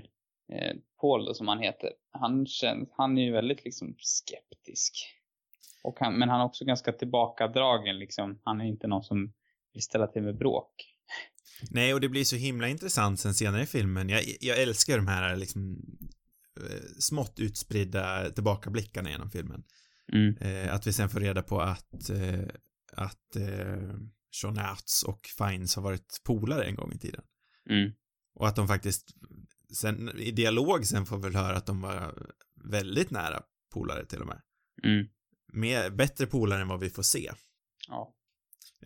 [0.53, 4.95] eh, Paul då, som han heter, han, känns, han är ju väldigt liksom skeptisk.
[5.83, 8.41] Och han, men han är också ganska tillbakadragen liksom.
[8.45, 9.33] Han är inte någon som
[9.73, 10.93] vill ställa till med bråk.
[11.71, 14.09] Nej, och det blir så himla intressant sen senare i filmen.
[14.09, 15.77] Jag, jag älskar de här liksom
[16.61, 19.65] eh, smått utspridda tillbakablickarna genom filmen.
[20.13, 20.37] Mm.
[20.37, 22.45] Eh, att vi sen får reda på att, eh,
[22.93, 23.95] att eh,
[24.41, 27.23] Sean Arts och Fiennes har varit polare en gång i tiden.
[27.71, 27.93] Mm.
[28.35, 29.11] Och att de faktiskt,
[29.73, 32.27] sen i dialog sen får vi väl höra att de var
[32.65, 34.41] väldigt nära polare till och med.
[34.85, 35.07] Mm.
[35.53, 37.31] Mer, bättre polare än vad vi får se.
[37.89, 38.15] Ja.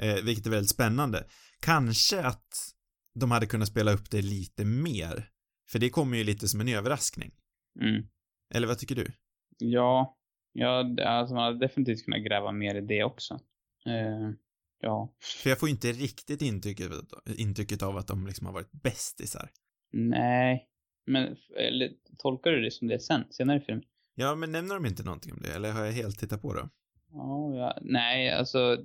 [0.01, 1.27] Eh, vilket är väldigt spännande.
[1.61, 2.49] Kanske att
[3.15, 5.31] de hade kunnat spela upp det lite mer.
[5.71, 7.31] För det kommer ju lite som en överraskning.
[7.81, 8.09] Mm.
[8.55, 9.13] Eller vad tycker du?
[9.59, 10.19] Ja,
[10.53, 13.35] ja alltså man hade definitivt kunnat gräva mer i det också.
[13.87, 14.31] Eh,
[14.81, 15.15] ja.
[15.43, 16.91] För jag får inte riktigt intrycket,
[17.37, 19.51] intrycket av att de liksom har varit bästisar.
[19.93, 20.69] Nej.
[21.07, 23.85] Men, eller tolkar du det som det sen, senare i filmen?
[24.19, 25.53] Ja, men nämner de inte någonting om det?
[25.55, 26.69] Eller har jag helt tittat på det?
[27.13, 27.79] Ja, ja.
[27.83, 28.85] Nej, alltså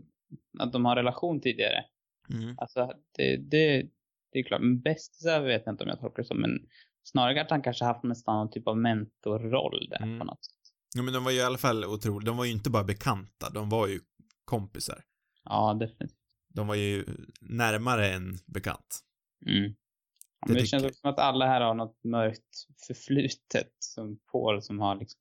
[0.60, 1.86] att de har relation tidigare.
[2.30, 2.56] Mm.
[2.58, 3.90] Alltså det, det,
[4.32, 4.62] det är klart.
[4.62, 6.42] Men bästisar vet jag inte om jag tolkar det som.
[6.42, 6.60] Men
[7.04, 10.20] snarare att han kanske haft nästan någon typ av mentorroll där Mm.
[10.20, 10.56] på något sätt.
[10.96, 13.50] Ja, men de var ju i alla fall otroligt, de var ju inte bara bekanta,
[13.50, 14.00] de var ju
[14.46, 15.04] kompisar.
[15.44, 16.18] Ja, definitivt.
[16.54, 17.06] De var ju
[17.42, 19.00] närmare än bekant.
[19.46, 19.64] Mm.
[19.64, 20.90] Ja, Det men det känns jag.
[20.90, 23.72] också som att alla här har något mörkt förflutet.
[23.80, 25.21] Som Paul som har liksom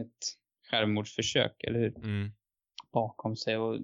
[0.00, 0.36] ett
[0.70, 1.96] självmordsförsök, eller hur?
[1.96, 2.30] Mm.
[2.92, 3.56] Bakom sig.
[3.56, 3.80] Och eh,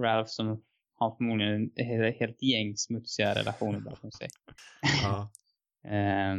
[0.00, 0.62] Ralph som
[0.94, 4.28] har förmodligen ett helt- gäng smutsiga relationer bakom sig.
[5.02, 5.32] Ja.
[5.84, 6.36] Eh,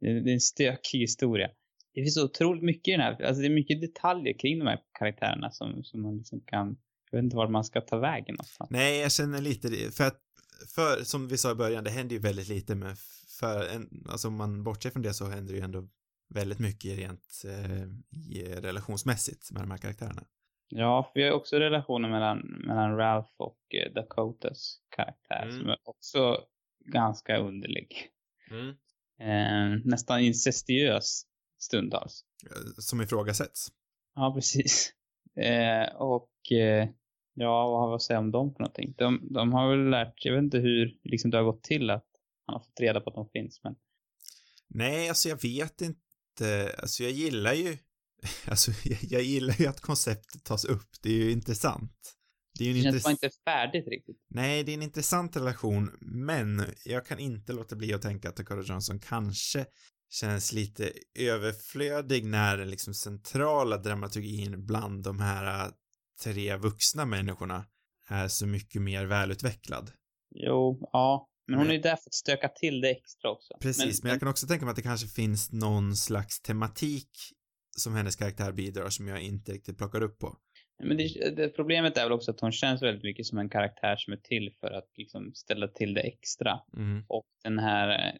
[0.00, 1.48] det, det är en stökig historia.
[1.94, 4.66] Det finns så otroligt mycket i den här, alltså det är mycket detaljer kring de
[4.66, 6.76] här karaktärerna som, som man liksom kan,
[7.10, 8.70] jag vet inte vart man ska ta vägen någonstans.
[8.70, 10.20] Nej, jag känner lite det, för att,
[10.74, 12.96] för som vi sa i början, det händer ju väldigt lite men
[13.40, 15.88] för en, alltså om man bortser från det så händer det ju ändå
[16.28, 17.82] väldigt mycket rent eh,
[18.30, 20.24] i- relationsmässigt med de här karaktärerna.
[20.68, 25.58] Ja, vi har också relationen mellan, mellan Ralph och eh, Dakotas karaktär Mm.
[25.58, 26.38] som är också
[26.84, 28.08] ganska underlig.
[29.20, 31.22] Eh, nästan incestiös
[31.58, 32.24] stundtals.
[32.78, 33.68] Som ifrågasätts.
[34.14, 34.92] Ja, precis.
[35.36, 36.88] Eh, och eh,
[37.34, 38.94] ja, vad har vi att säga om dem för någonting?
[38.98, 42.06] De, de har väl lärt, jag vet inte hur liksom det har gått till att
[42.46, 43.76] han har fått reda på att de finns, men
[44.70, 46.00] Nej, alltså jag vet inte,
[46.78, 47.78] alltså jag gillar ju,
[48.46, 48.70] alltså
[49.00, 52.14] jag, gillar ju att konceptet tas upp, det är ju intressant.
[52.58, 54.16] Det är ju det känns intress- inte färdigt riktigt.
[54.30, 58.36] Nej, det är en intressant relation, men jag kan inte låta bli att tänka att
[58.36, 59.66] Dakota Johnson kanske
[60.10, 65.72] känns lite överflödig när den liksom centrala dramaturgin bland de här äh,
[66.22, 67.64] tre vuxna människorna
[68.08, 69.90] är så mycket mer välutvecklad.
[70.34, 71.28] Jo, ja.
[71.48, 73.54] Men hon Men- är ju där för att stöka till det extra också.
[73.60, 77.10] Precis, men, jag kan också tänka mig att det kanske finns någon slags tematik
[77.76, 80.36] som hennes karaktär bidrar som jag inte riktigt plockar upp på.
[80.82, 83.96] Men det, det, problemet är väl också att hon känns väldigt mycket som en karaktär
[83.96, 86.60] som är till för att liksom ställa till det extra.
[86.76, 87.04] Mm.
[87.08, 88.18] Och den här,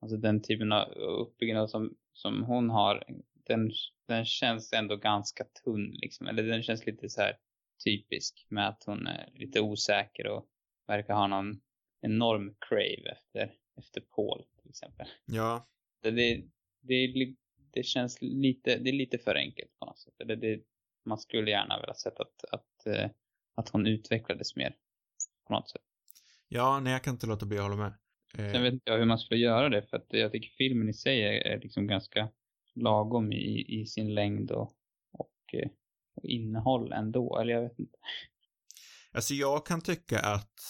[0.00, 3.04] alltså den typen av uppbyggnad som, som hon har,
[3.46, 3.70] den,
[4.08, 6.26] den känns ändå ganska tunn liksom.
[6.26, 7.36] Eller den känns lite så här
[7.84, 10.46] typisk med att hon är lite osäker och
[10.86, 11.60] verkar ha någon
[12.06, 15.06] enorm crave efter, efter Paul till exempel.
[15.24, 15.68] Ja,
[16.02, 16.42] Det, det,
[16.80, 17.34] det,
[17.72, 20.14] det känns lite, det är lite för enkelt på något sätt.
[20.20, 20.60] Eller det,
[21.04, 23.10] man skulle gärna vilja sett att, att, eh,
[23.54, 24.76] att hon utvecklades mer
[25.46, 25.82] på något sätt.
[26.48, 27.94] ja, nej jag kan inte låta bli att hålla med.
[28.38, 30.88] Eh, Sen vet inte jag hur man skulle göra det för att jag tycker filmen
[30.88, 32.28] i sig är, är liksom ganska
[32.74, 34.72] lagom i, i sin längd och,
[35.12, 35.68] och, eh,
[36.14, 37.38] och innehåll ändå.
[37.38, 37.98] Eller jag vet inte.
[39.12, 40.60] Alltså jag kan tycka att,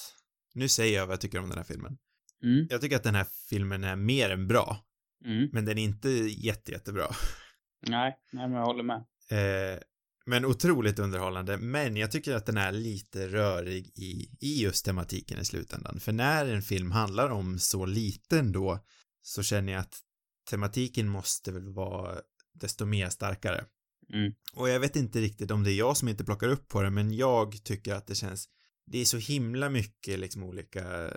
[0.56, 1.98] nu säger jag vad jag tycker om den här filmen.
[2.42, 2.66] Mm.
[2.70, 4.82] Jag tycker att den här filmen är mer än bra,
[5.24, 5.48] Mm.
[5.52, 7.06] men den är inte jätte, jättebra.
[7.88, 8.96] Nej, nej, men jag håller med.
[9.30, 9.78] Eh,
[10.26, 15.38] men otroligt underhållande, men jag tycker att den är lite rörig i, i just tematiken
[15.38, 16.00] i slutändan.
[16.00, 18.84] För när en film handlar om så liten då,
[19.22, 20.00] så känner jag att
[20.50, 22.20] tematiken måste väl vara
[22.54, 23.64] desto mer starkare.
[24.12, 24.32] Mm.
[24.52, 26.90] Och jag vet inte riktigt om det är jag som inte plockar upp på det,
[26.90, 28.48] men jag tycker att det känns,
[28.86, 31.10] det är så himla mycket liksom olika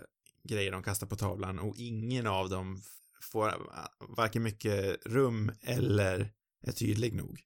[0.44, 2.82] grejer de kastar på tavlan och ingen av dem
[3.22, 3.54] får
[4.18, 6.30] varken mycket rum eller
[6.62, 7.40] är tydlig nog.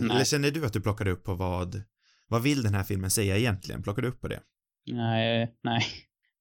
[0.10, 1.82] Eller känner du att du plockade upp på vad,
[2.28, 3.82] vad vill den här filmen säga egentligen?
[3.82, 4.40] Plockade du upp på det?
[4.86, 5.82] Nej, nej.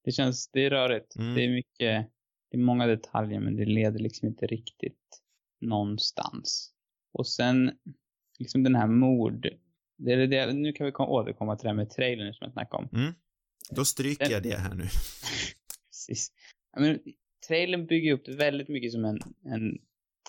[0.03, 1.15] Det känns, det är rörigt.
[1.15, 1.35] Mm.
[1.35, 2.11] Det är mycket,
[2.51, 5.21] det är många detaljer men det leder liksom inte riktigt
[5.61, 6.73] någonstans.
[7.13, 7.71] Och sen,
[8.39, 9.47] liksom den här mord,
[9.99, 12.83] det, det, nu kan vi kom, återkomma till det här med trailern som jag snackade
[12.83, 13.13] om.
[13.69, 14.83] Då stryker Den- jag det här nu.
[15.89, 16.31] Precis.
[16.77, 16.99] Men,
[17.47, 19.77] trailern bygger upp det väldigt mycket som en, en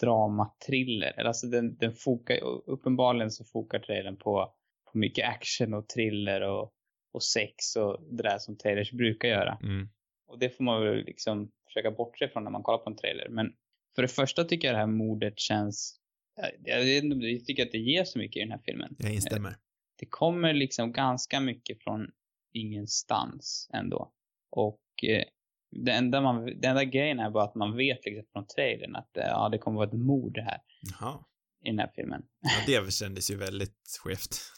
[0.00, 1.26] dramatriller.
[1.26, 4.54] Alltså den, den fokar, uppenbarligen så fokar trailern på,
[4.92, 6.72] på mycket action och thriller och,
[7.12, 9.58] och sex och det där som trailers brukar göra.
[9.62, 9.88] Mm.
[10.26, 13.28] Och det får man väl liksom försöka bortse från när man kollar på en trailer.
[13.28, 13.52] Men
[13.94, 15.99] för det första tycker jag det här mordet känns,
[16.36, 18.96] jag, jag, jag tycker att det ger så mycket i den här filmen.
[18.98, 19.56] Jag instämmer.
[19.98, 22.10] Det kommer liksom ganska mycket från
[22.52, 24.12] ingenstans ändå.
[24.50, 25.24] Och eh,
[25.70, 29.16] det enda, man, det enda grejen är bara att man vet liksom från trailern att
[29.16, 30.60] eh, ja, det kommer vara ett mord här
[31.00, 31.24] Jaha.
[31.64, 32.22] i den här filmen.
[32.40, 34.40] Ja, det kändes ju väldigt skevt.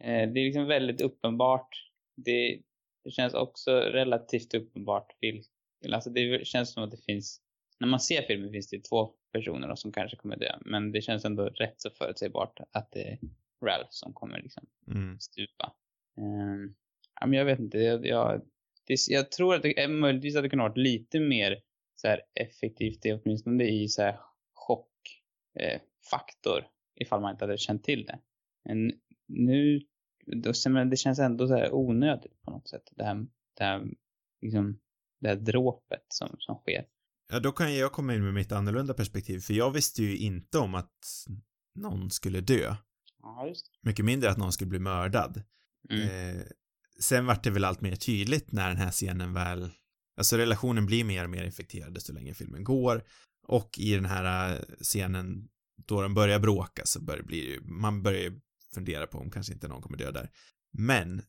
[0.00, 1.68] Eh, det är liksom väldigt uppenbart.
[2.16, 2.62] Det,
[3.04, 5.12] det känns också relativt uppenbart
[5.92, 7.40] alltså det känns som att det finns,
[7.80, 11.24] när man ser filmen finns det två personer som kanske kommer dö, men det känns
[11.24, 13.18] ändå rätt så förutsägbart att det är
[13.64, 15.18] Ralph som kommer liksom Mm.
[15.20, 15.72] stupa.
[16.16, 16.74] Um,
[17.20, 18.42] ja, men jag vet inte, jag, jag,
[18.86, 21.60] det, jag tror att det är möjligtvis hade kunnat vara lite mer
[21.94, 24.18] så här effektivt, det åtminstone i så här
[24.54, 28.18] chockfaktor, eh, ifall man inte hade känt till det.
[28.64, 28.92] Men
[29.26, 29.80] nu,
[30.26, 30.52] då,
[30.90, 33.84] det känns ändå så här onödigt på något sätt, det här, det här,
[34.40, 34.80] liksom,
[35.20, 36.86] det här dråpet som, som sker.
[37.28, 40.58] Ja, då kan jag komma in med mitt annorlunda perspektiv, för jag visste ju inte
[40.58, 40.92] om att
[41.74, 42.76] någon skulle dö.
[43.22, 45.42] Ja, just Mycket mindre att någon skulle bli mördad.
[45.90, 46.08] Mm.
[46.08, 46.42] Eh,
[47.00, 49.70] sen vart det väl allt mer tydligt när den här scenen väl,
[50.16, 53.04] alltså relationen blir mer och mer infekterad desto längre filmen går.
[53.46, 55.48] Och i den här eh, scenen
[55.86, 58.32] då de börjar bråka så börjar det bli, man börjar
[58.74, 60.30] fundera på om kanske inte någon kommer dö där.
[60.72, 61.22] Men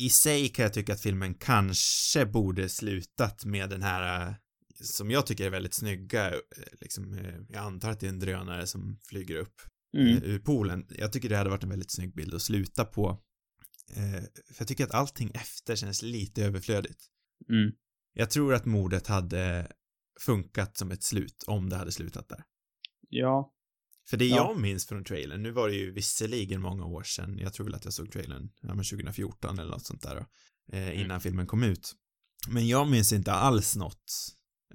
[0.00, 4.34] i sig kan jag tycka att filmen kanske borde slutat med den här eh,
[4.80, 6.38] som jag tycker är väldigt snygga, eh,
[6.80, 9.54] liksom, eh, jag antar att det är en drönare som flyger upp
[9.96, 10.06] Mm.
[10.16, 10.86] eh, ur poolen.
[10.90, 13.20] Jag tycker det hade varit en väldigt snygg bild att sluta på.
[14.46, 16.98] För jag tycker att allting efter känns lite överflödigt.
[17.48, 17.72] Mm.
[18.12, 19.72] Jag tror att mordet hade
[20.20, 22.44] funkat som ett slut om det hade slutat där.
[23.08, 23.52] Ja.
[24.10, 24.36] För det Ja.
[24.36, 27.74] jag minns från trailern, nu var det ju visserligen många år sedan, jag tror väl
[27.74, 30.26] att jag såg trailern, ja men 2014 eller något sånt där då,
[30.76, 31.92] eh, innan filmen kom ut.
[32.48, 34.12] Men jag minns inte alls något.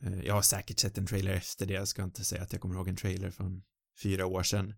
[0.04, 2.62] Eh, jag har säkert sett en trailer efter det, jag ska inte säga att jag
[2.62, 3.64] kommer ihåg en trailer från
[4.04, 4.70] fyra år sedan.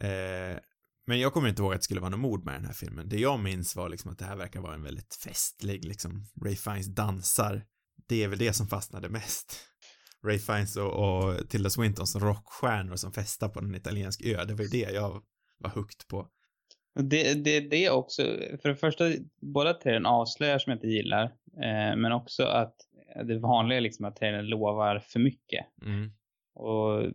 [0.00, 0.58] Eh,
[1.06, 3.08] men jag kommer inte ihåg att det skulle vara något mord med den här filmen.
[3.08, 6.56] Det jag minns var liksom att det här verkar vara en väldigt festlig, liksom, Ray
[6.56, 7.64] Fiennes dansar.
[8.06, 9.66] Det är väl det som fastnade mest.
[10.24, 14.54] Ray Fiennes och, och Tilda Swinton som rockstjärnor som festar på en italiensk ö, det
[14.54, 15.22] var ju det jag
[15.58, 16.28] var högt på.
[16.94, 18.22] Det, det, det också,
[18.62, 19.04] för det första,
[19.40, 21.24] båda trailern avslöjar som jag inte gillar,
[21.62, 22.76] eh, men också att
[23.24, 25.66] det vanliga är liksom att trailern lovar för mycket.
[25.82, 26.10] Mm.
[26.54, 27.12] Och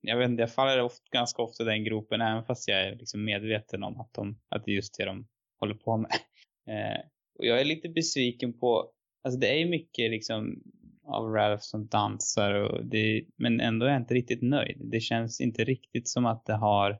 [0.00, 2.96] jag vet inte, jag faller ofta, ganska ofta i den gropen även fast jag är
[2.96, 5.26] liksom medveten om att, de, att det är just det de
[5.60, 6.10] håller på med.
[6.66, 7.00] Eh,
[7.38, 8.90] och jag är lite besviken på,
[9.24, 10.62] alltså det är ju mycket liksom
[11.06, 14.80] av Ralph som dansar och det, men ändå är jag inte riktigt nöjd.
[14.80, 16.98] Det känns inte riktigt som att det har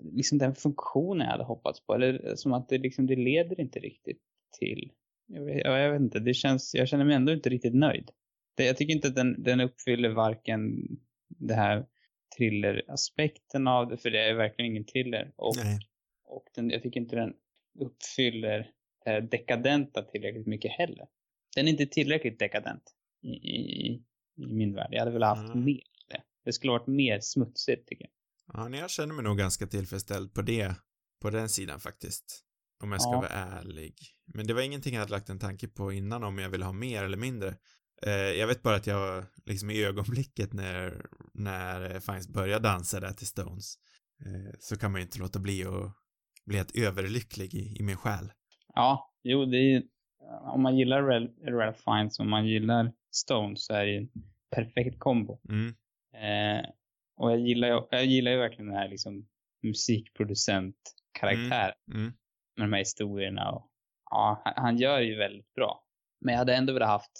[0.00, 1.94] liksom den funktionen jag hade hoppats på.
[1.94, 4.22] Eller som att det liksom, det leder inte riktigt
[4.58, 4.92] till,
[5.26, 8.10] jag vet, ja, jag vet inte, det känns, jag känner mig ändå inte riktigt nöjd.
[8.56, 10.88] Det, jag tycker inte att den, den uppfyller varken
[11.28, 11.86] det här
[12.38, 15.32] thriller-aspekten av det, för det är verkligen ingen thriller.
[15.36, 15.78] Och, Nej.
[16.24, 17.32] och den, jag tycker inte den
[17.80, 18.70] uppfyller
[19.04, 21.06] det här dekadenta tillräckligt mycket heller.
[21.56, 22.82] Den är inte tillräckligt dekadent
[23.22, 24.02] i, i,
[24.36, 24.88] i min värld.
[24.90, 25.64] Jag hade velat haft Mm.
[25.64, 26.22] mer det.
[26.44, 28.12] Det skulle varit mer smutsigt tycker jag.
[28.52, 30.74] Ja, nej, jag känner mig nog ganska tillfredsställd på det,
[31.22, 32.43] på den sidan faktiskt.
[32.84, 33.16] Om jag ska Ja.
[33.16, 33.94] vara ärlig.
[34.34, 36.72] Men det var ingenting jag hade lagt en tanke på innan om jag ville ha
[36.72, 37.54] mer eller mindre.
[38.06, 43.12] Eh, jag vet bara att jag, liksom i ögonblicket när, när Fiennes börjar dansa där
[43.12, 43.74] till Stones,
[44.26, 45.92] eh, så kan man ju inte låta bli att
[46.46, 48.32] bli helt överlycklig i, i min själ.
[48.74, 49.82] Ja, jo, det är ju,
[50.54, 51.02] om man gillar
[51.50, 54.08] Ralph Fiennes och man gillar Stones så är det en
[54.56, 55.40] perfekt kombo.
[55.48, 55.74] Mm,
[56.14, 56.64] Eh,
[57.16, 59.26] och jag gillar, ju, jag gillar ju verkligen den här liksom
[59.62, 62.12] musikproducent-karaktär mm.
[62.56, 63.70] Med de här historierna och
[64.10, 65.84] ja, han, gör ju väldigt bra.
[66.20, 67.12] Men jag hade ändå velat haft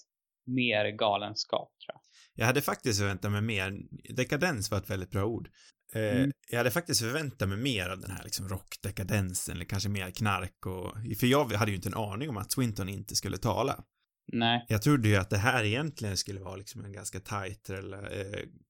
[0.47, 2.01] mer galenskap tror jag.
[2.35, 3.73] Jag hade faktiskt förväntat mig mer,
[4.17, 5.49] dekadens var ett väldigt bra ord.
[5.95, 6.31] Eh, Mm.
[6.51, 10.67] Jag hade faktiskt förväntat mig mer av den här liksom rockdekadensen, eller kanske mer knark
[10.67, 13.85] och, för jag hade ju inte en aning om att Swinton inte skulle tala.
[14.33, 17.79] Nej, Jag trodde ju att det här egentligen skulle vara liksom en ganska tight eh,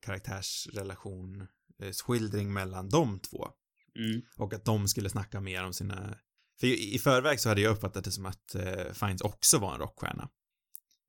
[0.07, 1.40] karaktärsrelation,
[1.83, 3.48] eh, skildring mellan de två.
[3.98, 6.18] mm, Och att de skulle snacka mer om sina,
[6.61, 9.81] för i, förväg så hade jag uppfattat det som att eh, Fiennes också var en
[9.81, 10.29] rockstjärna.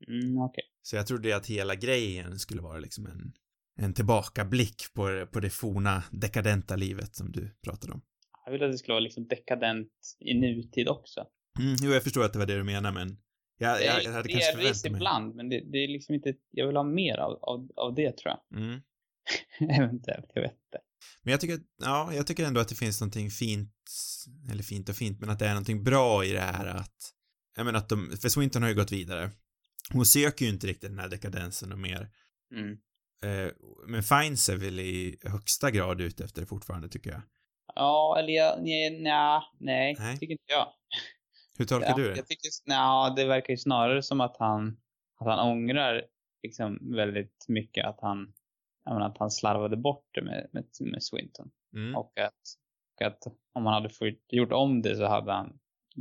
[0.07, 0.63] mm, okej.
[0.81, 3.33] Så jag trodde att hela grejen skulle vara liksom en,
[3.79, 8.01] en tillbakablick på, det- på det forna dekadenta livet som du pratade om.
[8.45, 11.25] Jag vill att det skulle vara liksom dekadent i nutid också.
[11.59, 13.17] Mm, jo, jag förstår att det var det du menar, men
[13.57, 14.97] Jag, Det jag, jag hade kanske delvis förväntat mig.
[14.99, 18.17] ibland, men det, det är liksom inte, jag vill ha mer av, av, av det
[18.17, 18.59] tror jag.
[18.61, 18.81] Mm.
[19.59, 20.79] Eventuellt, jag vet inte.
[21.21, 23.73] Men jag tycker, ja, jag tycker ändå att det finns någonting fint,
[24.51, 27.13] eller fint och fint, men att det är någonting bra i det här att,
[27.55, 29.31] jag menar att de, för Swinton har ju gått vidare.
[29.93, 32.09] Hon söker ju inte riktigt den här dekadensen och mer.
[32.55, 32.77] Mm.
[33.23, 33.51] Eh,
[33.87, 37.21] men Fiennes är väl i högsta grad ute efter det fortfarande, tycker jag.
[37.75, 40.17] Ja, eller jag, nej, nej, nej, Nej.
[40.17, 40.67] tycker inte jag.
[41.57, 42.15] Hur tolkar ja, du det?
[42.15, 44.77] Jag tycker, nej, det verkar ju snarare som att han,
[45.19, 46.03] att han ångrar
[46.43, 48.33] liksom väldigt mycket att han,
[48.93, 51.51] menar, att han slarvade bort det med, med, med Swinton.
[51.73, 51.95] Mm.
[51.95, 52.41] Och att,
[52.95, 55.59] och att om han hade fått, gjort om det så hade han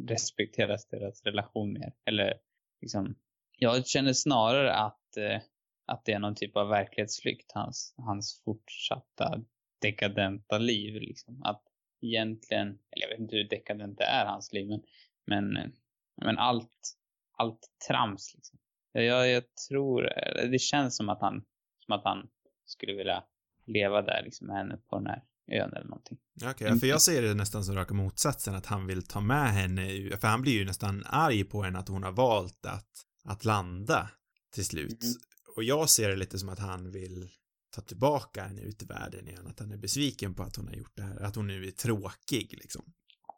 [0.08, 1.92] respekterat deras relation mer.
[2.04, 2.34] Eller
[2.80, 3.14] liksom,
[3.58, 5.40] jag känner snarare att, eh,
[5.86, 9.40] att det är någon typ av verklighetsflykt, hans, hans fortsatta
[9.80, 11.02] dekadenta liv.
[11.02, 11.42] Liksom.
[11.42, 11.62] Att
[12.00, 14.82] egentligen, eller jag vet inte hur dekadent det är, hans liv, men,
[15.26, 15.70] men, eh,
[16.16, 16.96] men allt,
[17.32, 18.58] allt trams liksom.
[18.92, 21.44] Jag, jag tror, eller det känns som att han,
[21.86, 22.28] som att han
[22.66, 23.24] skulle vilja
[23.66, 25.22] leva där liksom med henne på den här
[25.52, 26.18] ön eller någonting.
[26.44, 29.52] Okej, ja, för jag ser det nästan som raka motsatsen, att han vill ta med
[29.52, 29.86] henne,
[30.20, 32.90] för han blir ju nästan arg på henne att hon har valt att,
[33.24, 34.10] att landa
[34.54, 35.02] till slut.
[35.02, 35.14] Mhm.
[35.56, 37.28] Och jag ser det lite som att han vill
[37.74, 40.74] ta tillbaka henne ut i världen igen, att han är besviken på att hon har
[40.74, 42.82] gjort det här, att hon nu är tråkig liksom.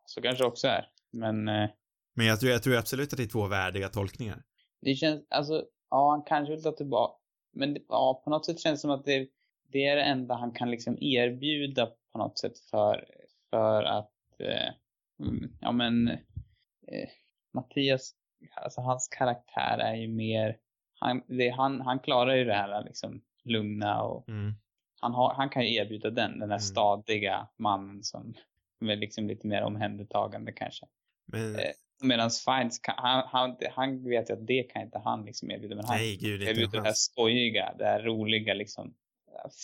[0.07, 0.87] Så kanske också är.
[1.13, 1.71] Men eh,
[2.15, 4.43] Men jag tror, jag tror absolut att det är två värdiga tolkningar.
[4.81, 7.23] det känns, alltså, ja han kanske vill ta tillbaka.
[7.57, 9.29] Men ja, på något sätt känns det som att det,
[9.69, 13.05] det är det enda han kan liksom erbjuda på något sätt för,
[13.51, 14.73] för att, eh,
[15.21, 17.09] mm, ja men, eh,
[17.55, 18.15] Mattias,
[18.55, 20.59] alltså hans karaktär är ju mer,
[21.01, 24.55] han, det, han, han klarar ju det här liksom lugna och Mm.
[25.01, 26.61] han, har, han kan ju erbjuda den, den här Mm.
[26.61, 28.35] stadiga mannen som,
[28.79, 30.87] som är liksom lite mer omhändertagande kanske.
[31.27, 31.71] Men, Eh,
[32.03, 35.77] Medan Fiennes, kan, han, han, han vet ju att det kan inte han liksom erbjuda.
[35.77, 38.95] Men han nej gud, erbjuder det här skojiga, det här roliga liksom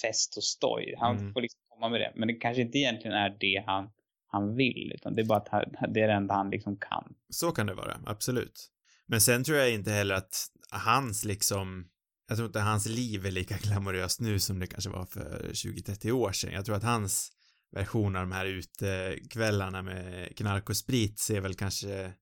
[0.03, 0.95] fest och stoj.
[0.99, 1.33] Han Mm.
[1.33, 2.13] får liksom komma med det.
[2.17, 3.91] Men det kanske inte egentligen är det han,
[4.27, 4.93] han vill.
[4.95, 5.65] Utan det är bara att han,
[5.95, 7.15] det är det enda han liksom kan.
[7.29, 8.69] Så kan det vara, absolut.
[9.07, 11.89] Men sen tror jag inte heller att hans liksom,
[12.29, 16.11] jag tror inte hans liv är lika glamoröst nu som det kanske var för 20-30
[16.11, 16.53] år sedan.
[16.53, 17.33] Jag tror att hans
[17.73, 22.13] version av de här utekvällarna med knark och sprit ser väl kanske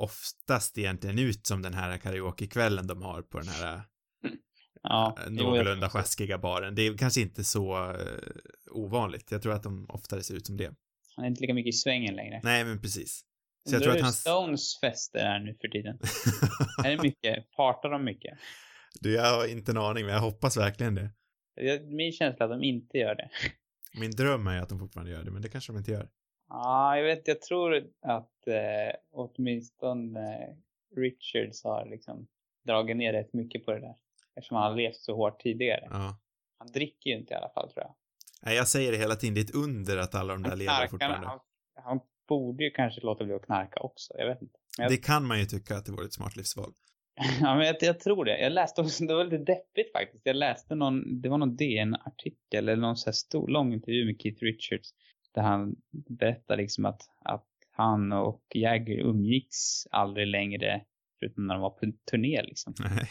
[0.00, 3.82] oftast egentligen ut som den här karaokekvällen de har på den här
[4.82, 6.74] Ja, eh, jo, jag- någorlunda sjaskiga baren.
[6.74, 7.96] Det är kanske inte så eh,
[8.70, 9.30] ovanligt.
[9.30, 10.74] Jag tror att de oftare ser ut som det.
[11.16, 12.40] Han är inte lika mycket i svängen längre.
[12.42, 13.24] Nej, men precis.
[13.68, 14.20] Så jag tror att hans...
[14.20, 15.98] Stones fester är nu för tiden.
[16.84, 17.50] är det mycket?
[17.56, 18.38] Partar de mycket?
[19.00, 21.10] du, jag har inte en aning, men jag hoppas verkligen det.
[21.96, 23.30] Min känsla är att de inte gör det.
[24.00, 26.08] Min dröm är att de fortfarande gör det, men det kanske de inte gör.
[26.50, 30.54] Ja, jag vet, jag tror att eh, åtminstone eh,
[30.96, 32.26] Richards har liksom
[32.66, 33.94] dragit ner rätt mycket på det där.
[34.36, 35.88] Eftersom han har levt så hårt tidigare.
[35.90, 36.18] Ja.
[36.58, 37.94] Han dricker ju inte i alla fall tror jag.
[38.42, 40.86] Nej, jag säger det hela tiden, det är ett under att alla de där lever
[40.86, 41.26] fortfarande.
[41.26, 41.40] han,
[41.74, 44.14] han borde ju kanske låta bli att knarka också.
[44.18, 44.58] Jag vet inte.
[44.78, 46.72] Jag, Det kan man ju tycka att det vore ett smart livsval.
[47.40, 48.40] ja, men jag, jag tror det.
[48.40, 50.26] Jag läste också, det var lite deppigt faktiskt.
[50.26, 54.20] Jag läste någon, det var någon DN-artikel eller någon så här stor, lång intervju med
[54.20, 54.94] Keith Richards.
[55.34, 55.76] Där han
[56.08, 60.84] berättar liksom att, att han och Jagger umgicks aldrig längre
[61.18, 62.74] förutom när de var på turné liksom.
[62.80, 63.08] Nej.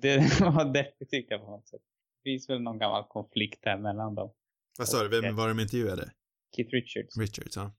[0.00, 1.80] Det var deppigt tyckte jag på något sätt.
[2.22, 4.32] Det finns väl någon gammal konflikt där mellan dem.
[4.78, 6.10] Vad sa du, vem var de intervjuade?
[6.56, 7.16] Keith Richards.
[7.18, 7.72] Richards, ja.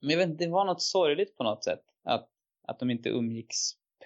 [0.00, 1.82] Men jag vet inte, det var något sorgligt på något sätt.
[2.04, 2.28] Att,
[2.68, 3.56] att de inte umgicks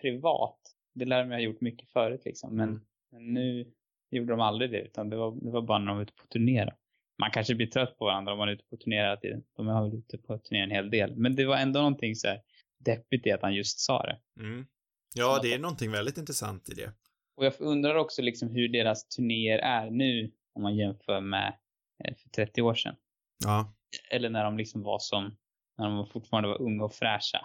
[0.01, 0.59] privat.
[0.95, 2.57] Det lär de ha gjort mycket förut liksom.
[2.57, 2.81] Men, Mm.
[3.12, 3.73] men nu
[4.11, 4.81] gjorde de aldrig det.
[4.81, 6.65] Utan det var, det var bara när de var ute på turné.
[6.65, 6.73] då.
[7.19, 9.45] Man kanske blir trött på varandra om man är ute på turné hela tiden.
[9.57, 11.17] De har väl ute på turné en hel del.
[11.17, 12.41] Men det var ändå någonting så här
[12.85, 14.21] deppigt i att han just sa det.
[14.41, 14.67] Mm.
[15.15, 16.93] Ja, det är någonting väldigt intressant i det.
[17.37, 20.33] Och jag undrar också liksom hur deras turnéer är nu.
[20.55, 21.59] Om man jämför med
[22.05, 22.97] eh, för 30 år sedan.
[23.45, 23.75] Ja.
[24.11, 25.37] Eller när de liksom var som,
[25.79, 27.39] när de fortfarande var unga och fräscha.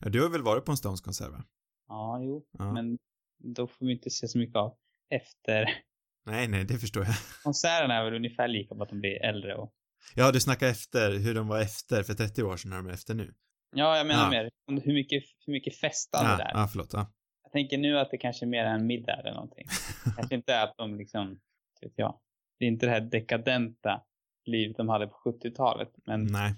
[0.00, 1.44] ja du har väl varit på en Stones-konsert, va?
[1.88, 2.46] Ja, jo.
[2.58, 2.72] Ja.
[2.72, 2.98] Men
[3.38, 4.76] då får vi inte se så mycket av
[5.10, 5.84] efter.
[6.26, 7.14] Nej, nej, det förstår jag.
[7.42, 9.72] Konserterna är väl ungefär lika, bara att de blir äldre och...
[10.14, 12.92] Ja, du snackar efter, hur de var efter för 30 år sedan när de är
[12.92, 13.34] efter nu.
[13.74, 14.30] Ja, jag menar Ja.
[14.30, 14.50] mer
[14.84, 16.50] hur mycket, hur mycket festande Ja, det är.
[16.54, 16.92] ja, förlåt.
[16.92, 17.12] Ja.
[17.42, 19.66] Jag tänker nu att det kanske är mer en middag eller någonting.
[20.16, 21.40] kanske inte att de liksom,
[21.80, 22.18] vet jag.
[22.58, 24.02] Det är inte det här dekadenta
[24.44, 25.88] livet de hade på 70-talet.
[26.06, 26.54] Men Nej.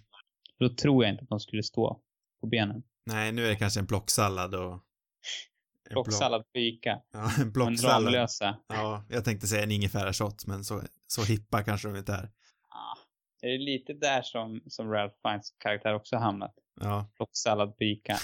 [0.59, 2.01] då tror jag inte att de skulle stå
[2.41, 2.83] på benen.
[3.07, 4.83] Nej, nu är det kanske en plocksallad och...
[5.91, 7.01] Plocksallad Ica.
[7.13, 8.05] Ja, en Och en plocksallad.
[8.05, 8.59] Ramlösa.
[8.67, 12.31] Ja, jag tänkte säga en ingefärashot, men så, så hippa kanske de inte är.
[12.69, 12.99] Ah,
[13.41, 16.55] det är lite där som, som Ralph Fiennes karaktär också hamnat.
[16.81, 18.17] Ja, Plocksallad Ica.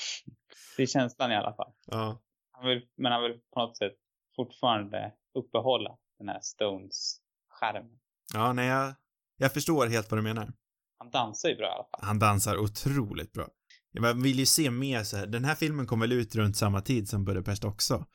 [0.76, 1.72] det är känslan i alla fall.
[1.86, 2.20] ja.
[2.54, 3.92] Han vill, men han vill på något sätt
[4.36, 7.98] fortfarande uppehålla den här Stones skärmen.
[8.34, 8.94] Ja, nej, jag,
[9.36, 10.52] jag förstår helt vad du menar.
[10.98, 12.00] Han dansar ju bra i alla fall.
[12.02, 13.48] Han dansar otroligt bra.
[14.00, 15.26] Man vill ju se mer så här.
[15.26, 18.06] Den här filmen kom väl ut runt samma tid som Budapest också.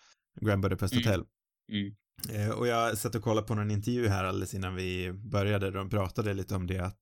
[0.41, 1.05] Grand Budapest Mm.
[1.05, 1.23] Hotel.
[1.71, 1.95] Mm.
[2.29, 5.89] Eh, och jag satt och kollade på någon intervju här alldeles innan vi började de
[5.89, 6.99] pratade lite om det att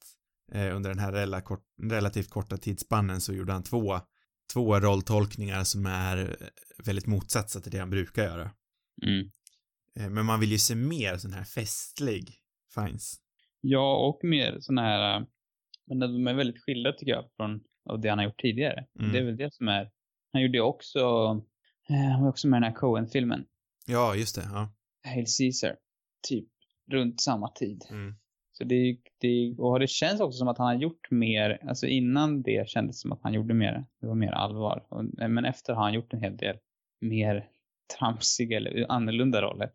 [0.51, 3.99] eh, under den här rela kort, relativt korta tidsspannen så gjorde han två,
[4.53, 6.47] två rolltolkningar som är eh,
[6.85, 8.51] väldigt motsatsa till det han brukar göra.
[9.05, 9.29] Mm.
[10.13, 12.33] Men man vill ju se mer sån här festlig
[12.73, 13.13] Fiennes.
[13.61, 15.25] Ja, och mer såna här,
[15.87, 18.85] men de är väldigt skilda tycker jag från av det han har gjort tidigare.
[18.99, 19.11] Mm.
[19.11, 19.91] Det är väl det som är,
[20.33, 20.99] han gjorde ju också,
[21.89, 23.45] eh, han var också med i den här Coen-filmen,
[23.85, 24.69] Ja, just det, ja.
[25.03, 25.75] Hail Caesar,
[26.27, 26.47] typ
[26.91, 27.85] runt samma tid.
[27.89, 28.15] Mm.
[28.51, 32.41] Så det, det, och det känns också som att han har gjort mer, alltså innan
[32.41, 34.85] det kändes som att han gjorde mer, det var mer allvar.
[35.29, 36.57] Men efter har han gjort en hel del
[37.01, 37.47] mer
[37.97, 39.71] tramsiga eller annorlunda roller.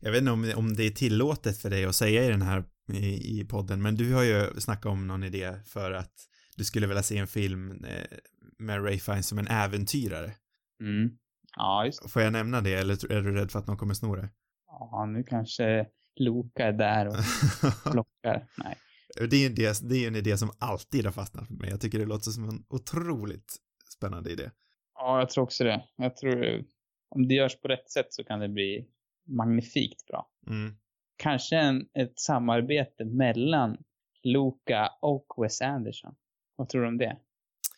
[0.00, 2.64] Jag vet inte om, om det är tillåtet för dig att säga i den här
[2.92, 6.12] i, i podden, men du har ju snackat om någon idé för att
[6.56, 8.18] du skulle vilja se en film eh,
[8.58, 10.32] med Ray Fiennes som en äventyrare.
[10.80, 11.18] Mm.
[11.56, 12.08] Ja, just det.
[12.08, 14.28] Får jag nämna det eller är du rädd för att någon kommer sno det?
[14.66, 15.86] Ja, nu kanske
[16.16, 17.14] Loka är där och
[17.92, 18.46] plockar.
[18.56, 18.78] Nej.
[19.30, 21.70] det är ju en idé, det är en idé som alltid har fastnat för mig.
[21.70, 23.56] Jag tycker det låter som en otroligt
[23.94, 24.50] spännande idé.
[24.94, 25.84] Ja, jag tror också det.
[25.96, 26.64] Jag tror
[27.08, 28.86] om det görs på rätt sätt så kan det bli
[29.26, 30.30] magnifikt bra.
[30.46, 30.74] Mm.
[31.16, 33.76] Kanske en, ett samarbete mellan
[34.22, 36.14] Luca och Wes Anderson.
[36.56, 37.16] Vad tror du om det?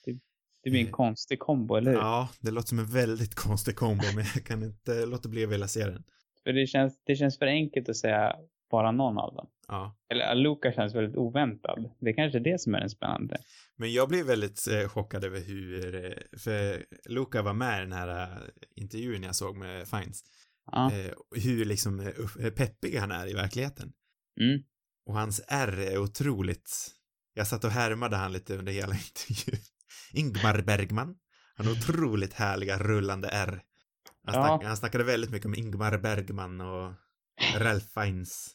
[0.04, 0.18] Det,
[0.62, 1.98] det blir en Eh, konstig kombo, eller hur?
[1.98, 5.50] Ja, det låter som en väldigt konstig kombo, men jag kan inte låta bli att
[5.50, 6.04] vilja se den.
[6.44, 8.36] För det känns, det känns för enkelt att säga
[8.70, 9.48] bara någon av dem.
[9.68, 9.96] Ja.
[10.10, 11.90] Eller Luca känns väldigt oväntad.
[12.00, 13.38] Det är kanske är det som är den spännande.
[13.76, 17.92] Men jag blev väldigt eh, chockad över hur, eh, för Luca var med i den
[17.92, 18.38] här eh,
[18.74, 20.24] intervjun jag såg med Fiennes.
[20.72, 20.92] Ja.
[20.92, 21.12] Eh,
[21.44, 22.12] hur liksom
[22.56, 23.92] peppig han är i verkligheten.
[24.40, 24.62] Mm.
[25.06, 26.88] Och hans R är otroligt,
[27.36, 28.94] jag satt och härmade han lite under hela
[29.28, 29.60] intervjun.
[30.12, 31.14] Ingmar Bergman.
[31.56, 33.62] Han har otroligt härliga rullande R.
[34.26, 34.46] Han, Ja.
[34.46, 36.92] snack, han snackade väldigt mycket om Ingmar Bergman och
[37.58, 38.48] Ralph Fiennes.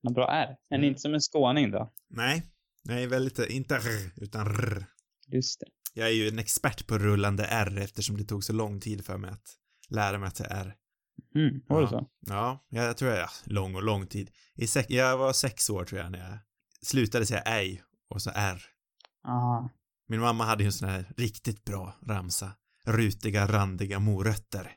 [0.00, 0.56] Vad bra är.
[0.70, 0.88] Men Mm.
[0.88, 1.92] inte som en skåning då.
[2.10, 2.42] Nej,
[2.84, 4.86] nej, väldigt, inte R, utan R.
[5.26, 5.66] Just det.
[5.94, 9.16] Jag är ju en expert på rullande R eftersom det tog så lång tid för
[9.16, 9.56] mig att
[9.88, 10.74] lära mig att säga R.
[11.34, 11.88] Mm, var det ja.
[11.90, 12.08] så?
[12.20, 14.30] Ja, jag tror jag, ja, lång och lång tid.
[14.54, 16.38] I sex, jag var sex år tror jag när jag
[16.82, 18.62] slutade säga ej och så R.
[19.28, 19.70] Aha.
[20.08, 22.52] Min mamma hade ju en sån här riktigt bra ramsa.
[22.84, 24.70] Rutiga, randiga morötter.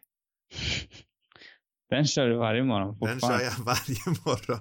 [1.89, 4.60] Den kör du varje morgon Den kör jag varje morgon.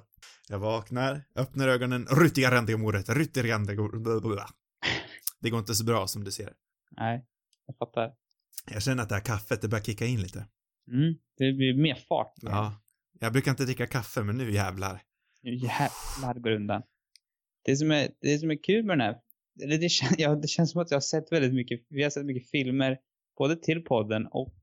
[0.48, 4.46] Jag vaknar, öppnar ögonen, rutiga, randiga morötter, rutiga, randiga.
[5.40, 6.52] Det går inte så bra som du ser.
[6.90, 7.26] Nej,
[7.66, 8.12] jag fattar.
[8.70, 10.38] Jag känner att det här kaffet, det börjar kicka in lite.
[10.88, 12.32] Mm, det blir mer fart.
[12.36, 12.74] Ja.
[13.20, 15.02] Jag brukar inte dricka kaffe, men nu jävlar.
[15.42, 16.82] Nu jävlar går undan.
[17.64, 19.18] Det som är, det som är kul med den här,
[19.62, 22.10] eller det, kän, ja, det känns som att jag har sett väldigt mycket, vi har
[22.10, 22.98] sett mycket filmer,
[23.38, 24.54] både till podden och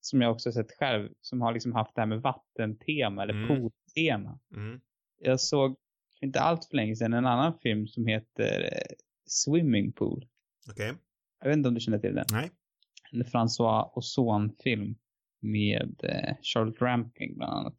[0.00, 3.34] som jag också har sett själv, som har liksom haft det här med vattentema eller
[3.34, 3.48] Mm.
[3.48, 4.38] pooltema.
[4.56, 4.80] Mm.
[5.18, 5.76] Jag såg
[6.20, 8.94] inte allt för länge sedan en annan film som heter eh,
[9.26, 10.26] Swimming Pool.
[10.70, 10.92] Okej.
[11.40, 12.24] Jag vet inte om du känner till den?
[12.32, 12.50] Nej.
[13.12, 14.94] En François Ozon-film
[15.40, 17.76] med eh, Charlotte Rampling bland annat.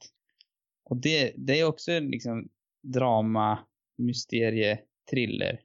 [0.84, 2.50] Och det, det är också liksom
[2.84, 3.60] drama,
[3.98, 4.80] mysterie,
[5.10, 5.60] thriller.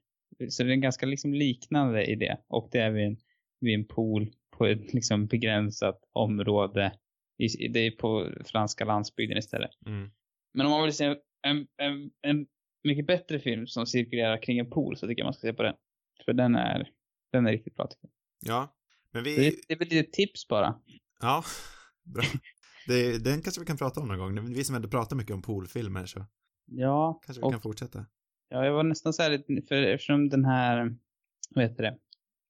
[0.49, 2.37] Så det är en ganska liksom liknande idé.
[2.49, 3.17] Och det är vid en,
[3.61, 6.99] vid en pool på ett liksom begränsat område.
[7.39, 9.71] I, det är på franska landsbygden istället.
[9.87, 10.11] Mm.
[10.55, 12.47] Men om man vill se en, en, en
[12.85, 15.63] mycket bättre film som cirkulerar kring en pool så tycker jag man ska se på
[15.63, 15.75] den.
[16.25, 16.91] För den är,
[17.33, 18.09] den är riktigt bra tycker
[18.41, 18.55] jag.
[18.55, 18.77] Ja.
[19.11, 20.81] Men Det vi, det är väl lite tips bara.
[21.21, 21.45] ja.
[22.05, 22.25] Bra.
[22.87, 24.55] Det, den kanske vi kan prata om någon gång.
[24.55, 26.27] Vi som ändå pratar mycket om poolfilmer så
[26.67, 28.07] Ja, kanske vi och kan fortsätta.
[28.53, 30.97] Ja, jag var nästan så här lite, för eftersom den här,
[31.51, 31.99] vad heter det,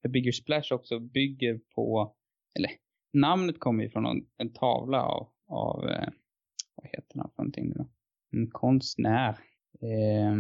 [0.02, 2.16] The Bigger Splash också bygger på,
[2.58, 2.70] eller
[3.12, 6.08] namnet kommer ju från någon, en tavla av, av eh,
[6.74, 7.88] vad heter han för någonting nu då?
[8.32, 9.38] En konstnär.
[9.82, 10.34] Eh,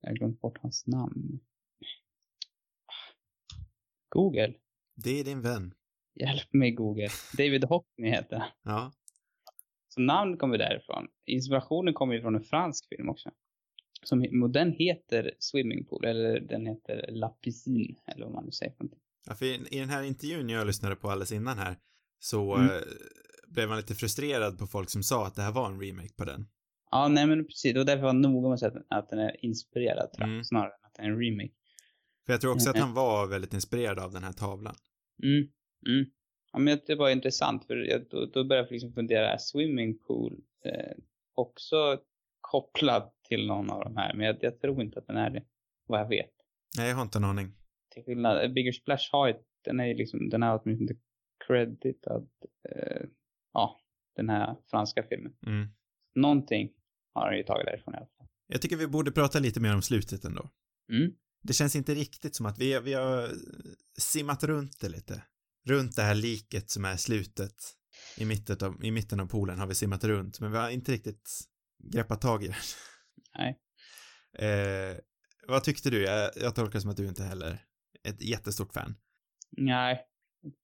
[0.00, 1.40] jag har glömt bort hans namn.
[4.08, 4.54] Google.
[4.94, 5.74] Det är din vän.
[6.14, 7.08] Hjälp mig Google.
[7.38, 8.48] David Hockney heter han.
[8.62, 8.92] Ja.
[9.88, 11.08] Så namn kommer därifrån.
[11.26, 13.30] Inspirationen kommer ju från en fransk film också.
[14.08, 18.50] Som, och den heter Swimming Pool, eller den heter La Piscine, eller vad man nu
[18.50, 19.00] säger för någonting.
[19.26, 21.76] ja för i, I den här intervjun jag lyssnade på alldeles innan här
[22.18, 22.66] så Mm.
[22.76, 22.82] eh,
[23.48, 26.24] blev man lite frustrerad på folk som sa att det här var en remake på
[26.24, 26.46] den.
[26.90, 27.76] Ja, nej men precis.
[27.76, 30.44] Var därför jag var noga med att säga att- att den är inspirerad, jag, Mm.
[30.44, 31.52] snarare än att den är en remake.
[32.26, 32.82] För jag tror också att Mhm.
[32.84, 34.74] han var väldigt inspirerad av den här tavlan.
[35.22, 35.48] Mm,
[35.86, 36.06] mm.
[36.52, 40.36] Ja, men det var intressant för jag, då, då började jag liksom fundera, swimming pool
[40.64, 40.92] eh,
[41.34, 41.98] också
[42.50, 44.14] kopplad till någon av de här?
[44.14, 45.44] Men jag, jag, tror inte att den är det,
[45.86, 46.32] vad jag vet.
[46.76, 47.52] Nej, jag har inte en aning.
[47.94, 49.34] Till skillnad, Bigger Splash har ju,
[49.64, 51.00] den är ju liksom, den är åtminstone
[51.46, 52.28] creditad,
[52.68, 53.06] eh,
[53.52, 53.80] ja,
[54.16, 55.32] den här franska filmen.
[55.46, 55.68] Mm.
[56.14, 56.72] Någonting
[57.14, 58.26] har han ju tagit därifrån i alla fall.
[58.46, 60.50] Jag tycker vi borde prata lite mer om slutet ändå.
[60.92, 61.12] Mm.
[61.42, 63.30] Det känns inte riktigt som att vi, vi har
[63.98, 65.22] simmat runt det lite.
[65.66, 67.54] Runt det här liket som är slutet.
[68.18, 70.92] I mitten av, i mitten av poolen har vi simmat runt, men vi har inte
[70.92, 71.30] riktigt
[71.90, 72.56] greppat tag i det.
[73.38, 73.58] Nej.
[74.38, 74.96] Eh,
[75.48, 76.02] vad tyckte du?
[76.02, 77.58] Jag, jag tolkar som att du inte heller
[78.02, 78.94] är ett jättestort fan.
[79.50, 80.06] Nej,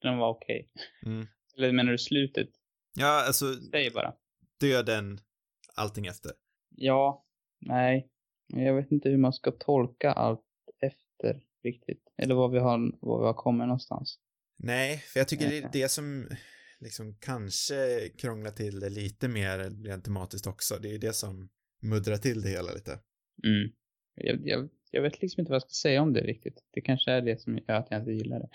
[0.03, 0.71] den var okej.
[1.07, 1.27] Mm.
[1.57, 2.49] Eller menar du slutet?
[2.95, 4.15] Ja, alltså Säg bara.
[4.61, 5.21] döden,
[5.75, 6.33] allting efter.
[6.77, 7.27] Ja,
[7.61, 8.09] nej.
[8.47, 10.41] Jag vet inte hur man ska tolka allt
[10.81, 12.03] efter riktigt.
[12.17, 14.19] Eller var vi har, var vi har kommit någonstans.
[14.59, 16.29] Nej, för jag tycker det är det som
[16.83, 20.79] liksom kanske krånglar till det lite mer rent tematiskt också.
[20.83, 21.49] Det är det som
[21.83, 22.93] muddrar till det hela lite.
[23.45, 23.73] Mm.
[24.15, 26.65] Jag, jag, jag vet liksom inte vad jag ska säga om det riktigt.
[26.73, 28.49] Det kanske är det som gör att jag inte gillar det.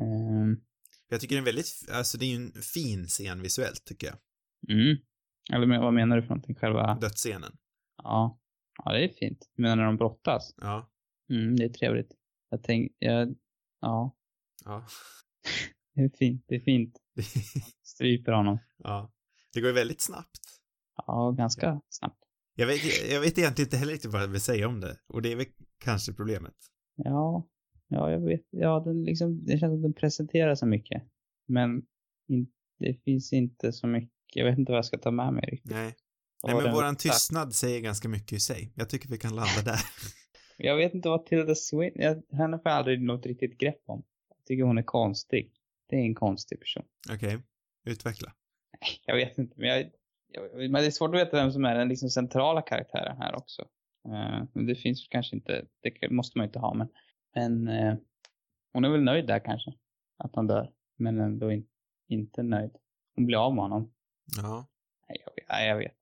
[0.00, 0.60] Ehm,
[1.08, 4.06] Jag tycker det är en väldigt, alltså det är ju en fin scen visuellt tycker
[4.06, 4.16] jag.
[4.78, 4.96] mm.
[5.52, 6.54] Eller vad menar du för någonting?
[6.54, 6.98] Själva?
[7.00, 7.56] Dödsscenen.
[8.02, 8.40] Ja.
[8.84, 9.50] Ja, det är fint.
[9.56, 10.54] Du menar när de brottas?
[10.56, 10.90] Ja.
[11.30, 12.12] Mm, det är trevligt.
[12.50, 13.34] Jag tänk, jag,
[13.80, 14.16] ja,
[14.64, 14.86] Ja.
[15.94, 16.44] det är fint.
[16.48, 16.98] Det är fint.
[17.82, 18.58] Stryper honom.
[18.78, 19.12] ja.
[19.54, 20.40] Det går ju väldigt snabbt.
[21.06, 22.18] Ja, ganska snabbt.
[22.54, 24.96] Jag vet, jag vet egentligen inte heller riktigt vad jag vill säga om det.
[25.08, 25.46] Och det är väl
[25.78, 26.54] kanske problemet.
[26.96, 27.48] Ja,
[27.88, 28.46] ja, jag vet.
[28.50, 31.02] Ja, den liksom, det känns att den presenterar så mycket.
[31.48, 31.82] Men
[32.28, 32.46] in,
[32.78, 34.10] det finns inte så mycket.
[34.34, 35.72] Jag vet inte vad jag ska ta med mig riktigt.
[35.72, 35.94] Nej.
[36.44, 38.72] Nej men våran tystnad säger ganska mycket i sig.
[38.74, 39.80] Jag tycker vi kan landa där.
[40.56, 41.54] Jag vet inte vad Tilda
[41.94, 44.02] jag, henne får jag aldrig något riktigt grepp om.
[44.28, 45.52] Jag tycker hon är konstig.
[45.92, 46.84] Det är en konstig person.
[47.12, 47.38] Okej.
[47.84, 48.32] Utveckla.
[49.06, 49.90] Jag vet inte, men jag,
[50.28, 53.34] jag, men det är svårt att veta vem som är den liksom centrala karaktären här
[53.34, 53.68] också.
[54.52, 56.88] Men det finns kanske inte, det måste man inte ha, men,
[57.34, 57.94] men eh,
[58.72, 59.72] hon är väl nöjd där kanske.
[60.18, 60.70] Att han dör.
[60.98, 61.66] Men ändå in,
[62.08, 62.70] inte nöjd.
[63.14, 63.92] Hon blir av med honom.
[64.36, 64.66] Ja.
[65.08, 65.92] Nej, jag jag vet.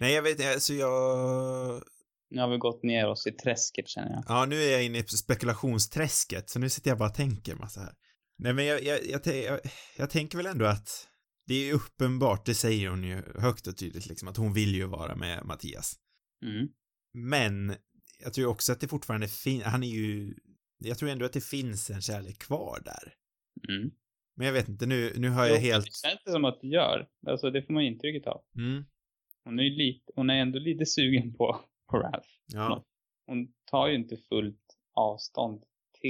[0.00, 1.82] Nej, jag vet, alltså jag...
[2.30, 4.24] Nu har vi gått ner oss i träsket känner jag.
[4.28, 7.80] Ja, nu är jag inne i spekulationsträsket, så nu sitter jag bara och tänker massa
[7.80, 7.94] här.
[8.38, 9.60] Nej, men jag, jag, jag, jag,
[9.96, 11.08] jag tänker väl ändå att
[11.46, 14.84] det är uppenbart, det säger hon ju högt och tydligt liksom, att hon vill ju
[14.86, 15.94] vara med Mattias.
[16.42, 16.68] Mm.
[17.12, 17.74] Men
[18.24, 20.34] jag tror också att det fortfarande finns, han är ju,
[20.78, 23.14] jag tror ändå att det finns en kärlek kvar där.
[23.68, 23.90] Mm.
[24.36, 26.60] Men jag vet inte, nu, nu har jag Jo, helt, Det känns det som att
[26.60, 27.08] det gör.
[27.26, 28.40] Alltså det får man intrycket av.
[28.58, 28.84] mm,
[29.44, 31.60] Hon är ju lite, hon är ändå lite sugen på,
[31.90, 32.28] på Ralph.
[32.46, 32.84] ja,
[33.26, 35.62] Hon tar ju inte fullt avstånd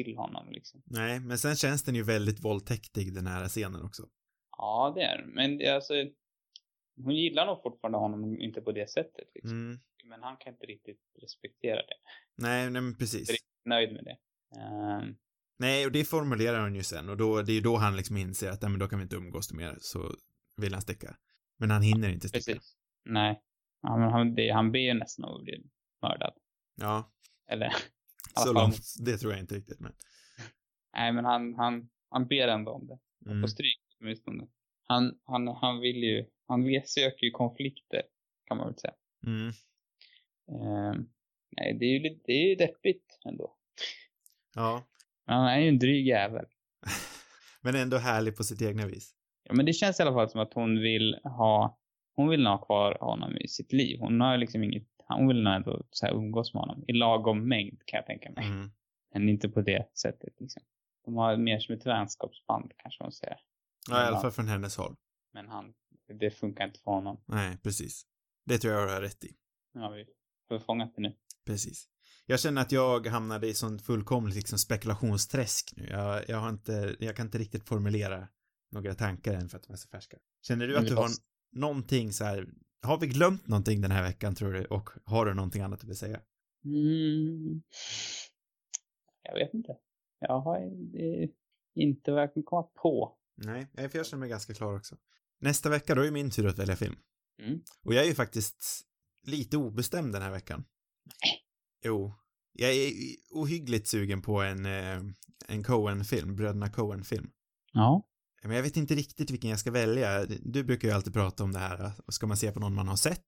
[0.05, 0.83] till honom liksom.
[0.87, 4.03] nej, men sen känns den ju väldigt våldtäktig den här scenen också.
[4.59, 5.25] Ja, det är.
[5.27, 5.95] Men det är alltså,
[7.05, 9.51] hon gillar nog fortfarande honom, inte på det sättet liksom.
[9.51, 11.97] Mm, Men han kan inte riktigt respektera det.
[12.37, 13.21] nej, nej men precis.
[13.21, 14.17] Inte riktigt nöjd med det.
[14.61, 15.17] Ehm,
[15.59, 18.17] Nej, och det formulerar hon ju sen och då, det är ju då han liksom
[18.17, 20.13] inser att, nej men då kan vi inte umgås mer, så
[20.57, 21.17] vill han sticka.
[21.59, 22.53] Men han hinner inte sticka.
[22.53, 22.77] precis.
[23.05, 23.43] Nej.
[23.83, 25.63] Ja, men han, det, han ber ju nästan att bli
[26.03, 26.33] mördad.
[26.81, 27.13] Ja,
[27.51, 27.73] Eller,
[28.41, 29.93] så långt, det tror jag inte riktigt, men.
[30.97, 32.99] nej men han, han, han ber ändå om det.
[33.30, 33.43] Mm.
[33.43, 34.47] På stryk åtminstone.
[34.87, 38.03] Han, han, han vill ju, han söker ju konflikter,
[38.47, 38.95] kan man väl säga.
[39.26, 39.53] Mm.
[40.49, 41.09] Ehm,
[41.57, 43.57] nej, det är ju lite, det är ju deppigt ändå.
[44.55, 44.84] Ja,
[45.26, 46.47] Men han är ju en dryg jävel.
[47.62, 49.14] men ändå härlig på sitt egna vis.
[49.45, 51.78] Ja, men det känns i alla fall som att hon vill ha,
[52.14, 54.01] hon vill ha kvar honom i sitt liv.
[54.01, 57.49] Hon har liksom inget, hon vill nog ändå så här umgås med honom i lagom
[57.49, 58.47] mängd kan jag tänka mig.
[58.47, 58.71] Mm.
[59.15, 60.63] Men inte på det sättet liksom.
[61.05, 63.37] De har mer som ett vänskapsband kanske man säger.
[63.89, 64.97] Ja, i alla fall från hennes håll.
[65.33, 65.75] Men han,
[66.19, 67.23] det funkar inte för honom.
[67.27, 68.07] Nej, precis.
[68.45, 69.37] Det tror jag du har rätt i.
[69.75, 70.07] Har vi
[70.49, 71.17] förfångat det nu.
[71.47, 71.89] Precis.
[72.27, 75.87] Jag känner att jag hamnade i sånt fullkomligt liksom spekulationsträsk nu.
[75.91, 78.29] Jag, jag har inte, jag kan inte riktigt formulera
[78.73, 80.17] några tankar än för att de är så färska.
[80.43, 81.09] Känner du att vi du har
[81.53, 82.47] någonting så här,
[82.83, 84.64] har vi glömt någonting den här veckan tror du?
[84.64, 86.20] Och har du någonting annat du vill säga?
[86.64, 87.62] Mm.
[89.22, 89.77] Jag vet inte.
[90.18, 90.61] Jag har
[91.74, 93.16] inte vad jag kan komma på.
[93.37, 94.97] Nej, jag- för jag känner mig ganska klar också.
[95.41, 96.97] Nästa vecka, då är min tur att välja film.
[97.43, 97.61] Mm.
[97.85, 98.87] Och jag är ju faktiskt
[99.27, 100.64] lite obestämd den här veckan.
[101.85, 102.14] Jo.
[102.53, 102.93] Jag är
[103.31, 105.01] ohyggligt sugen på en, eh,
[105.49, 107.31] en Coen-film, Bröderna Coen-film.
[107.72, 108.09] Ja.
[108.47, 110.27] Men jag vet inte riktigt vilken jag ska välja.
[110.27, 111.93] Du brukar ju alltid prata om det här.
[112.09, 113.27] Ska man se på någon man har sett?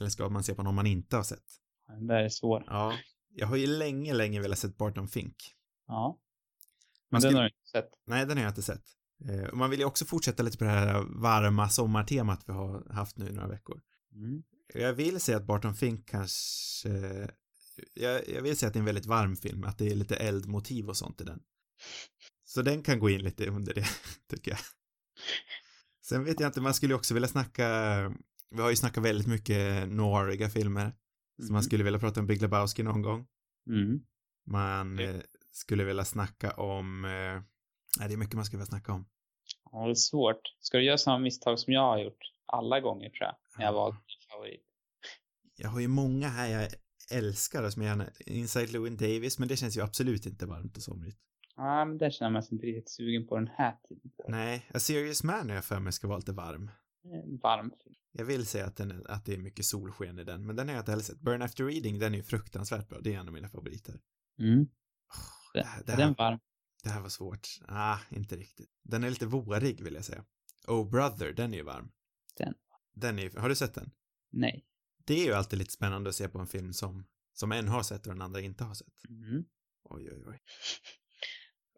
[0.00, 1.44] Eller ska man se på någon man inte har sett?
[1.88, 2.64] Den där är svår.
[2.66, 2.94] Ja.
[3.36, 5.36] Jag har ju länge, länge velat sett Barton Fink.
[5.86, 6.18] Ja.
[7.10, 7.90] Men den skulle- har du inte sett.
[8.06, 8.84] Nej, den har jag inte sett.
[9.28, 12.92] Eh, och man vill ju också fortsätta lite på det här varma sommartemat vi har
[12.92, 13.80] haft nu i några veckor.
[14.14, 14.42] Mm.
[14.74, 16.88] Jag vill säga att Barton Fink kanske...
[17.94, 20.16] Jag, jag vill säga att det är en väldigt varm film, att det är lite
[20.16, 21.40] eldmotiv och sånt i den.
[22.54, 23.86] Så den kan gå in lite under det,
[24.30, 24.60] tycker jag.
[26.02, 27.66] Sen vet jag inte, man skulle också vilja snacka...
[28.50, 30.92] Vi har ju snackat väldigt mycket noiriga filmer.
[31.46, 33.26] Så man skulle vilja prata om Big Lebowski någon gång.
[33.70, 34.00] Mm.
[34.46, 37.04] Man eh, skulle vilja snacka om...
[37.04, 37.42] Eh,
[37.98, 39.06] nej, det är mycket man skulle vilja snacka om.
[39.72, 40.40] Ja, det är svårt.
[40.60, 43.74] Ska du göra samma misstag som jag har gjort alla gånger tror jag, när jag
[43.74, 43.78] Ja.
[43.78, 44.62] valt en favorit?
[45.56, 46.68] Jag har ju många här jag
[47.10, 48.10] älskar som jag gärna...
[48.26, 51.18] Inside Llewyn Davis, men det känns ju absolut inte varmt och somrigt.
[51.56, 54.10] Ja, men där känner man sig inte riktigt sugen på den här tiden.
[54.28, 56.70] Nej, A Serious Man är jag för mig ska vara lite varm.
[57.04, 57.94] En varm film.
[58.12, 60.74] Jag vill säga att, den att det är mycket solsken i den, men den har
[60.74, 61.20] jag inte heller sett.
[61.20, 63.00] Burn After Reading, den är ju fruktansvärt bra.
[63.00, 64.00] Det är en av mina favoriter.
[64.38, 64.64] Mm.
[65.54, 66.38] Det, Den, här- det, är den här, varm?
[66.82, 67.48] det här var svårt.
[67.68, 68.70] Ah, inte riktigt.
[68.82, 70.24] Den är lite vårig vill jag säga.
[70.66, 71.92] Oh Brother, den är ju varm.
[72.36, 72.54] Den.
[72.94, 73.90] Den är har du sett den?
[74.30, 74.66] Nej.
[75.04, 77.82] Det är ju alltid lite spännande att se på en film som, som en har
[77.82, 79.04] sett och den andra inte har sett.
[79.08, 79.44] Mm.
[79.84, 80.38] Oj, oj, oj.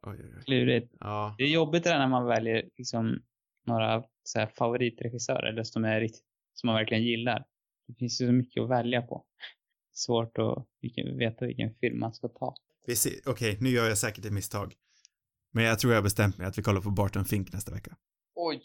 [0.07, 0.43] Oj, oj, oj.
[0.45, 0.95] Klurigt.
[1.01, 3.23] Ja, Det är jobbigt det där när man väljer liksom
[3.67, 7.45] några så här, favoritregissörer, eller som är riktigt, som man verkligen gillar.
[7.87, 9.27] Det finns ju så mycket att välja på.
[9.93, 12.55] Svårt att vilken, veta vilken film man ska ta.
[13.27, 14.75] okej, nu gör jag säkert ett misstag.
[15.53, 17.97] Men jag tror jag har bestämt mig att vi kollar på Barton Fink nästa vecka.
[18.35, 18.63] Oj!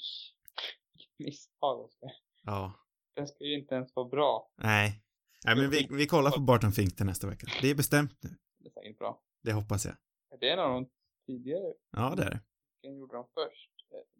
[0.94, 2.12] Vilket misstag, Oskar.
[2.44, 2.74] Ja,
[3.16, 4.52] Den ska ju inte ens vara bra.
[4.58, 5.04] nej.
[5.46, 7.48] Nej, men vi, vi kollar på Barton Fink till nästa vecka.
[7.62, 8.30] Det är bestämt nu.
[8.60, 9.22] Det är säkert bra.
[9.44, 9.96] Det hoppas jag.
[10.40, 10.90] Det är de
[11.32, 11.74] tidigare.
[11.92, 12.40] Ja, det är det.
[12.82, 13.72] Vilken gjorde de först?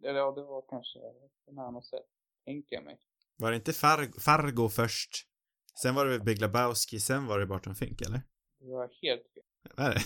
[0.04, 0.98] Eller ja, det var kanske
[1.50, 2.06] en annan sätt.
[2.44, 2.98] Tänker jag mig.
[3.36, 5.28] Var det inte Far Fargo först?
[5.82, 8.20] Sen var det väl Big Lebowski, sen var det Barton Fink, eller?
[8.60, 9.42] Det var helt fel.
[9.76, 10.00] Är det?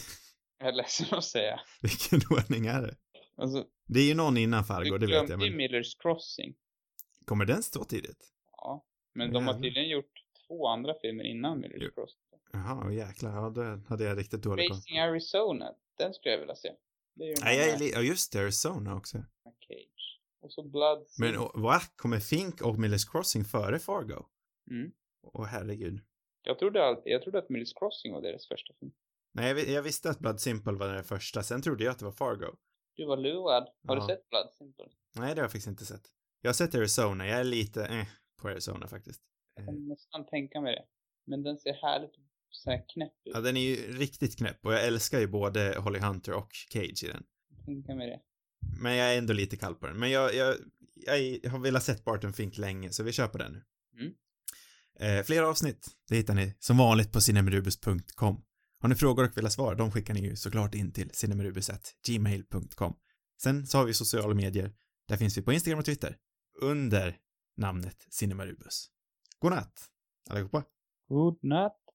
[0.59, 1.61] Jag är ledsen att säga.
[1.83, 2.97] Vilken ordning är det?
[3.37, 5.95] Alltså, Det är ju någon innan Fargo, du det vet jag, glömde ju men Millers
[5.95, 6.55] Crossing.
[7.25, 8.33] kommer den stå tidigt?
[8.53, 8.85] Ja.
[9.15, 10.13] Men de har tydligen gjort
[10.47, 11.91] två andra filmer innan Millers Jo.
[11.95, 12.21] Crossing.
[12.53, 14.77] Jaha, jäklar, ja, då hade jag riktigt dålig koll.
[14.77, 15.75] Racing Arizona.
[15.99, 16.73] Den skulle jag vilja se.
[17.17, 19.19] Det är ju Nej, jag är li- ja just Arizona också.
[19.69, 20.21] Cage.
[20.41, 21.81] Och så Blood Men och, va?
[21.97, 24.27] Kommer Fink och Millers Crossing före Fargo?
[24.71, 24.93] Mm.
[25.23, 26.01] Åh herregud.
[26.43, 28.93] Jag trodde alltid, jag trodde att Millers Crossing var deras första film.
[29.33, 32.05] Nej, jag, jag visste att Blood Simple var den första, sen trodde jag att det
[32.05, 32.57] var Fargo.
[32.95, 33.69] Du var lurad.
[33.89, 34.01] Har Ja.
[34.01, 34.85] du sett Blood Simple?
[35.15, 36.03] Nej, det har jag faktiskt inte sett.
[36.41, 38.07] Jag har sett Arizona, jag är lite eh,
[38.43, 39.23] på Arizona faktiskt.
[39.55, 40.85] Jag kan nästan tänka mig det.
[41.27, 42.17] Men den ser härligt
[42.51, 43.33] så här knäpp ut.
[43.35, 47.05] Ja, den är ju riktigt knäpp och jag älskar ju både Holly Hunter och Cage
[47.05, 47.23] i den.
[47.65, 48.21] Tänka mig det.
[48.81, 49.99] Men jag är ändå lite kall på den.
[49.99, 50.57] Men jag, jag,
[51.07, 53.63] jag har velat sett Barton Fink länge, så vi på den nu.
[54.01, 54.15] Mm.
[55.01, 58.43] Eh, fler avsnitt, det hittar ni som vanligt på cinemerubus.com.
[58.81, 62.97] Har ni frågor och vill ha svar, de skickar ni ju såklart in till cinemerubus.gmail.com.
[63.43, 64.73] Sen så har vi sociala medier.
[65.09, 66.17] Där finns vi på Instagram och Twitter.
[66.63, 67.17] Under
[67.57, 68.91] namnet Cinemarubus.
[69.39, 69.91] God natt,
[70.31, 70.65] allihopa.
[71.09, 71.86] Good night.